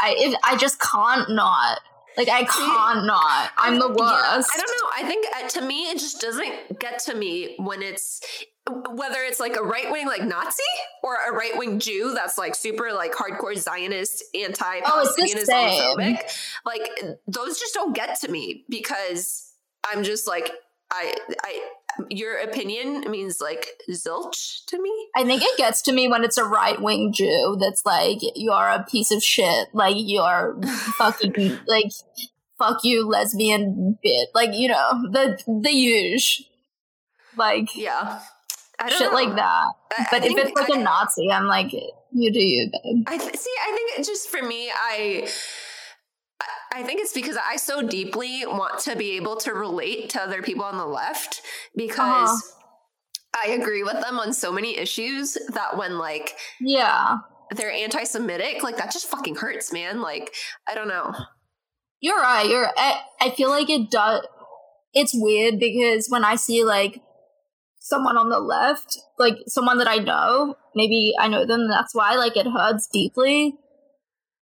[0.00, 1.80] I, it, I just can't not.
[2.16, 3.50] Like I can't not.
[3.56, 3.98] I'm the worst.
[3.98, 4.90] Yeah, I don't know.
[4.96, 8.20] I think uh, to me, it just doesn't get to me when it's
[8.70, 10.62] whether it's like a right wing like Nazi
[11.02, 16.18] or a right wing Jew that's like super like hardcore Zionist, anti Palestinian oh, homophobic,
[16.64, 16.88] like
[17.26, 19.52] those just don't get to me because
[19.90, 20.52] I'm just like
[20.92, 21.60] I I
[22.08, 25.08] your opinion means like zilch to me.
[25.16, 28.68] I think it gets to me when it's a right wing Jew that's like you're
[28.68, 30.60] a piece of shit, like you're
[30.96, 31.90] fucking like
[32.58, 36.46] fuck you lesbian bit, like you know the the usual
[37.36, 38.20] like yeah
[38.88, 39.14] shit know.
[39.14, 39.66] like that.
[39.98, 43.04] I, but I if it's like I, a Nazi, I'm like, you do you, babe.
[43.06, 43.54] I th- see.
[43.60, 45.28] I think just for me, I.
[46.74, 50.42] I think it's because I so deeply want to be able to relate to other
[50.42, 51.42] people on the left
[51.76, 53.46] because uh-huh.
[53.46, 57.18] I agree with them on so many issues that when like yeah
[57.56, 60.00] they're anti-Semitic, like that just fucking hurts, man.
[60.00, 60.34] Like
[60.68, 61.12] I don't know.
[62.00, 62.48] You're right.
[62.48, 62.68] You're.
[62.76, 64.26] I, I feel like it does.
[64.92, 67.00] It's weird because when I see like
[67.82, 72.14] someone on the left, like someone that I know, maybe I know them, that's why
[72.14, 73.56] like it hurts deeply.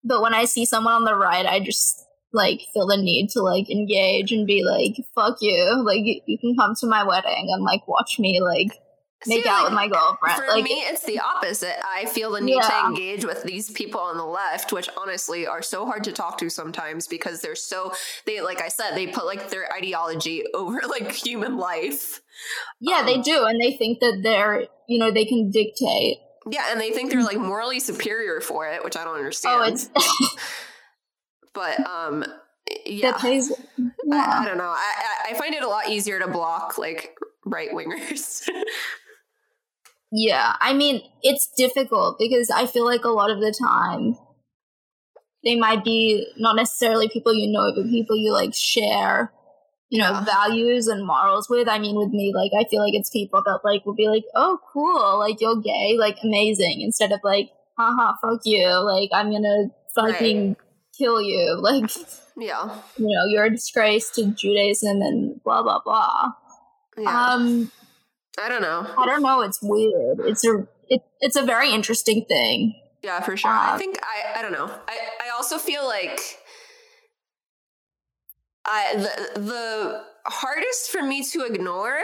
[0.05, 3.41] But when I see someone on the right, I just like feel the need to
[3.41, 5.83] like engage and be like, fuck you.
[5.85, 8.79] Like you, can come to my wedding and like watch me like
[9.27, 10.37] make See, out like, with my girlfriend.
[10.37, 11.77] For like, me, it's the opposite.
[11.87, 12.69] I feel the need Yeah.
[12.69, 16.39] to engage with these people on the left, which honestly are so hard to talk
[16.39, 17.93] to sometimes because they're so
[18.27, 22.21] they like I said, they put like their ideology over like human life.
[22.81, 26.17] yeah, they um, do, and they think that they're, you know, they can dictate.
[26.51, 29.61] Yeah, and they think they're like morally superior for it, which I don't understand.
[29.63, 29.91] Oh, it's
[31.53, 32.25] but um
[32.87, 33.13] yeah.
[33.19, 33.53] plays.
[33.53, 33.57] I,
[34.05, 34.41] Yeah.
[34.41, 34.65] I don't know.
[34.65, 34.93] I,
[35.29, 38.49] I I find it a lot easier to block like right wingers.
[40.13, 44.17] Yeah, I mean, it's difficult because I feel like a lot of the time
[45.45, 49.33] they might be not necessarily people you know, but people you like share,
[49.89, 50.25] you know, Yeah.
[50.25, 51.69] values and morals with.
[51.69, 54.25] I mean, with me, like, I feel like it's people that like will be like,
[54.35, 59.31] oh, cool, like, you're gay, like, amazing, instead of like, haha, fuck you, like, I'm
[59.31, 60.57] gonna fucking
[60.99, 61.91] kill you, like,
[62.37, 62.65] yeah.
[62.99, 66.33] you know, you're a disgrace to Judaism and blah, blah, blah.
[66.99, 67.27] Yeah.
[67.33, 67.71] Um,
[68.39, 68.87] I don't know.
[68.97, 69.41] I don't know.
[69.43, 70.21] It's weird.
[70.21, 72.75] It's a it, it's a very interesting thing.
[73.03, 73.51] Yeah, for sure.
[73.51, 74.67] I Uh, think I I don't know.
[74.89, 76.21] I I also feel like
[78.67, 81.99] I the the hardest for me to ignore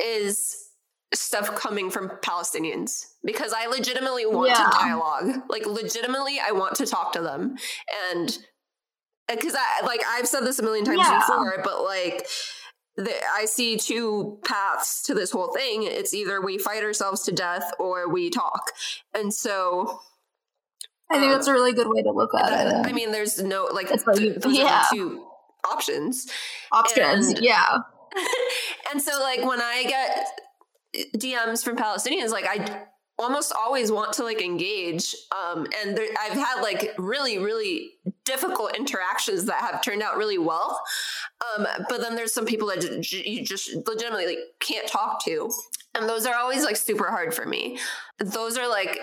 [0.00, 0.56] is
[1.12, 4.64] stuff coming from Palestinians because I legitimately want Yeah.
[4.64, 5.42] to dialogue.
[5.48, 7.56] Like legitimately I want to talk to them
[8.10, 8.36] and
[9.28, 11.18] because I like I've said this a million times Yeah.
[11.20, 12.26] before, but like
[12.98, 15.82] I see two paths to this whole thing.
[15.82, 18.70] It's either we fight ourselves to death or we talk.
[19.12, 20.00] And so
[21.10, 22.88] I think Um, that's a really good way to look at that- it.
[22.88, 24.82] I mean, there's no like like- th- those yeah.
[24.90, 25.26] are two
[25.70, 26.26] options.
[26.72, 27.78] Options, and- yeah,
[28.92, 30.26] and so, like, when I get
[31.16, 32.86] DMs from Palestinians, like, I
[33.18, 35.14] almost always want to like engage.
[35.32, 37.92] Um, and there, I've had like really, really
[38.24, 40.80] difficult interactions that have turned out really well.
[41.56, 45.50] Um, but then there's some people that j- you just legitimately like can't talk to,
[45.94, 47.78] and those are always like super hard for me.
[48.18, 48.98] Those are like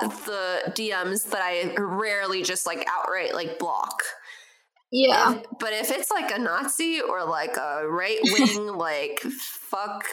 [0.00, 4.02] the DMs that I rarely just like outright like block.
[4.90, 10.04] yeah, If- but if it's like a Nazi or like a right wing, like fuck,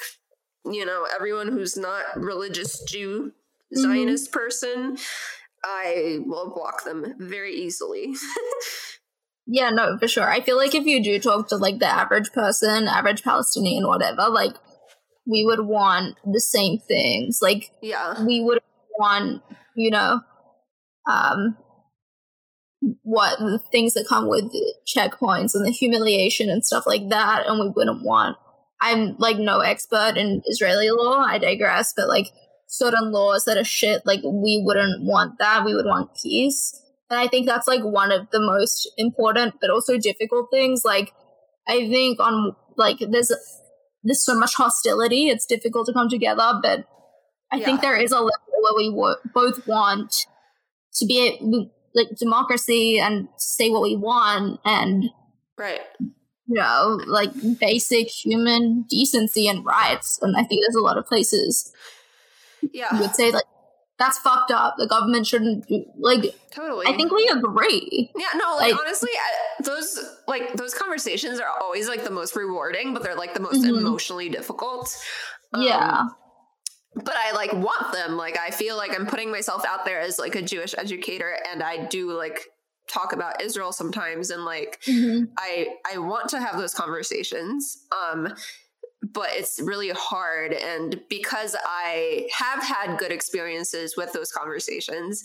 [0.65, 3.33] you know, everyone who's not religious Jew,
[3.73, 3.81] Mhm.
[3.81, 4.97] Zionist person,
[5.63, 8.13] I will block them very easily.
[9.47, 9.69] yeah.
[9.69, 10.29] No, for sure.
[10.29, 14.29] I feel like if you do talk to like the average person, average Palestinian, whatever,
[14.29, 14.55] like
[15.27, 17.39] we would want the same things.
[17.41, 18.23] Like yeah.
[18.25, 18.59] we would
[18.97, 19.43] want,
[19.75, 20.21] you know,
[21.09, 21.57] um,
[23.03, 24.45] what the things that come with
[24.87, 28.37] checkpoints and the humiliation and stuff like that, and we wouldn't want.
[28.81, 31.19] I'm like no expert in Israeli law.
[31.19, 32.27] I digress, but like
[32.67, 35.65] certain laws that are shit, like we wouldn't want that.
[35.65, 39.69] We would want peace, and I think that's like one of the most important, but
[39.69, 40.83] also difficult things.
[40.85, 41.11] Like
[41.67, 43.31] I think on like there's
[44.03, 45.27] there's so much hostility.
[45.27, 46.85] It's difficult to come together, but
[47.51, 47.65] I Yeah.
[47.65, 48.29] think there is a level
[48.61, 50.25] where we wo- both want
[50.95, 51.41] to be a,
[51.95, 55.05] like democracy and say what we want and
[55.57, 55.81] Right.
[56.49, 61.05] You know like basic human decency and rights and i think there's a lot of
[61.05, 61.71] places
[62.73, 62.93] yeah.
[62.93, 63.43] you would say like
[63.99, 66.87] that's fucked up the government shouldn't do like Totally.
[66.87, 71.49] i think we agree Yeah, no, like, Like- honestly, I, those like those conversations are
[71.61, 73.77] always like the most rewarding, but they're like the most Mhm.
[73.77, 74.95] emotionally difficult.
[75.53, 76.05] Um, yeah
[76.95, 78.17] but I like want them.
[78.17, 81.61] Like I feel like I'm putting myself out there as like a Jewish educator, and
[81.61, 82.39] I do like
[82.89, 85.29] talk about Israel sometimes, and like Mhm.
[85.37, 87.85] I I want to have those conversations.
[87.91, 88.33] Um,
[89.01, 95.23] but it's really hard, and because I have had good experiences with those conversations.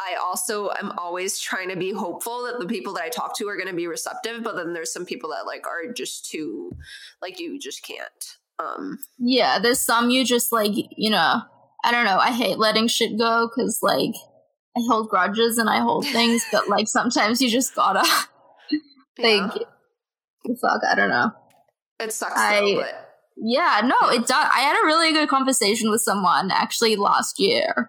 [0.00, 3.48] I also am always trying to be hopeful that the people that I talk to
[3.48, 6.70] are going to be receptive, but then there's some people that like are just too,
[7.20, 8.36] like you just can't.
[8.60, 11.42] Um, yeah there's some you just like you know
[11.84, 14.14] i don't know i hate letting shit go because like
[14.78, 18.06] i hold grudges and i hold things but like sometimes you just gotta
[19.18, 19.50] yeah.
[19.50, 19.52] like
[20.60, 21.30] fuck i don't know
[22.00, 23.04] It sucks I- though, but
[23.40, 24.48] Yeah, no, it does.
[24.52, 27.88] I had a really good conversation with someone actually last year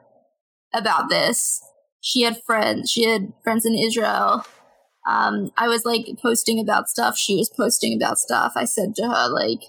[0.75, 1.59] about this.
[2.01, 2.91] She had friends.
[2.91, 4.45] She had friends in Israel.
[5.09, 7.17] Um, I was like posting about stuff.
[7.17, 8.53] She was posting about stuff.
[8.55, 9.63] I said to her like,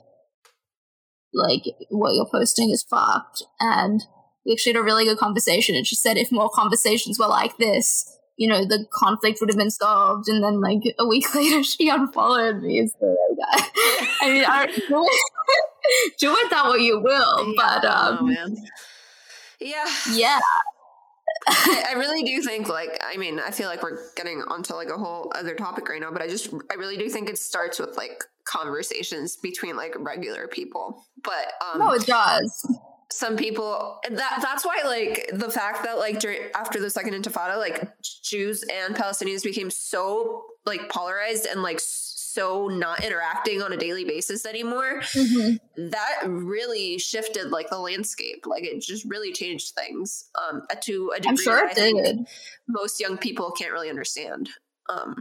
[1.32, 3.42] like what you're posting is fucked.
[3.58, 4.02] And
[4.50, 5.76] we actually had a really good conversation.
[5.76, 9.56] And she said if more conversations were like this, you know, the conflict would have
[9.56, 10.28] been solved.
[10.28, 12.84] And then like a week later, she unfollowed me.
[12.88, 13.70] So like,
[14.20, 18.08] I mean, I don't do it, do with that what you will, but Yeah, I
[18.08, 18.56] um, don't man.
[19.60, 19.86] Yeah.
[20.10, 20.40] yeah,
[21.46, 24.88] I, I really do think like I mean I feel like we're getting onto like
[24.88, 27.78] a whole other topic right now, but I just I really do think it starts
[27.78, 31.04] with like conversations between like regular people.
[31.22, 32.66] But um no, it does.
[33.12, 37.56] Some people that that's why like the fact that like during after the second intifada
[37.58, 37.88] like
[38.22, 44.04] Jews and Palestinians became so like polarized and like so not interacting on a daily
[44.04, 45.88] basis anymore Mm-hmm.
[45.90, 51.18] that really shifted like the landscape like it just really changed things um to a
[51.18, 52.26] degree I'm sure that it did.
[52.68, 54.50] most young people can't really understand
[54.88, 55.16] um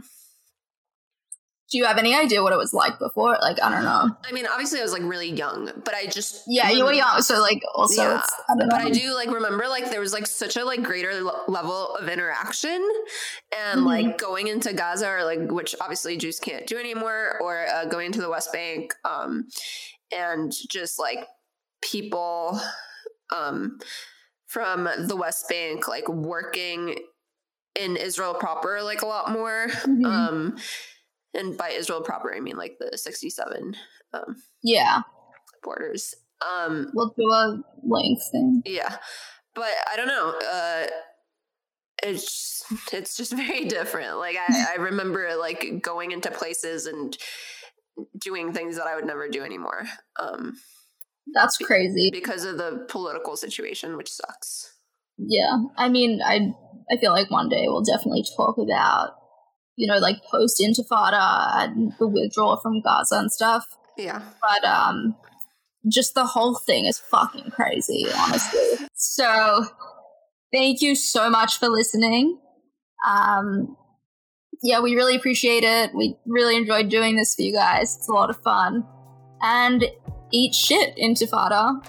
[1.70, 3.36] Do you have any idea what it was like before?
[3.40, 4.10] Like, I don't know.
[4.28, 7.22] I mean obviously I was like really young but I just Yeah, you were young,
[7.22, 10.56] so like also Yeah, I but I do like remember like there was like such
[10.56, 12.82] a like greater l- level of interaction
[13.56, 13.86] and Mhm.
[13.86, 18.06] like going into Gaza or like which obviously Jews can't do anymore or uh, going
[18.06, 19.46] into the West Bank um
[20.12, 21.26] and just like
[21.82, 22.60] people
[23.32, 23.78] um
[24.46, 26.98] from the West Bank like working
[27.78, 30.04] in Israel proper like a lot more Mhm.
[30.04, 30.56] um
[31.34, 33.76] and by Israel proper I mean like the 67
[34.12, 35.02] um yeah,
[35.62, 36.14] borders.
[36.46, 38.62] Um we'll do a link thing.
[38.64, 38.96] yeah.
[39.54, 40.86] But i don't know uh
[42.02, 44.18] it's it's just very different.
[44.18, 47.16] Like i i remember like going into places and
[48.18, 49.84] doing things that i would never do anymore.
[50.18, 50.56] Um
[51.34, 52.10] That's crazy.
[52.12, 54.74] because of the political situation which sucks.
[55.18, 56.52] Yeah, I mean, I
[56.90, 59.10] I feel like one day we'll definitely talk about
[59.76, 63.66] you know like post Intifada and the withdrawal from Gaza and stuff.
[63.96, 65.16] yeah But um,
[65.88, 68.86] just the whole thing is fucking crazy, honestly.
[68.94, 69.64] So,
[70.52, 72.38] thank you so much for listening.
[73.08, 73.76] Um,
[74.62, 75.94] yeah, we really appreciate it.
[75.94, 77.96] We really enjoyed doing this for you guys.
[77.96, 78.84] It's a lot of fun.
[79.42, 79.86] And
[80.32, 81.82] eat shit, Intifada.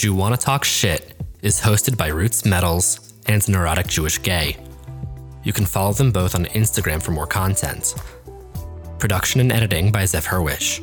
[0.00, 4.56] Jew Wanna Talk Shit is hosted by Roots Metals and Neurotic Jewish Gay.
[5.44, 7.94] You can follow them both on Instagram for more content.
[8.98, 10.80] Production and editing by Zev Hurwich.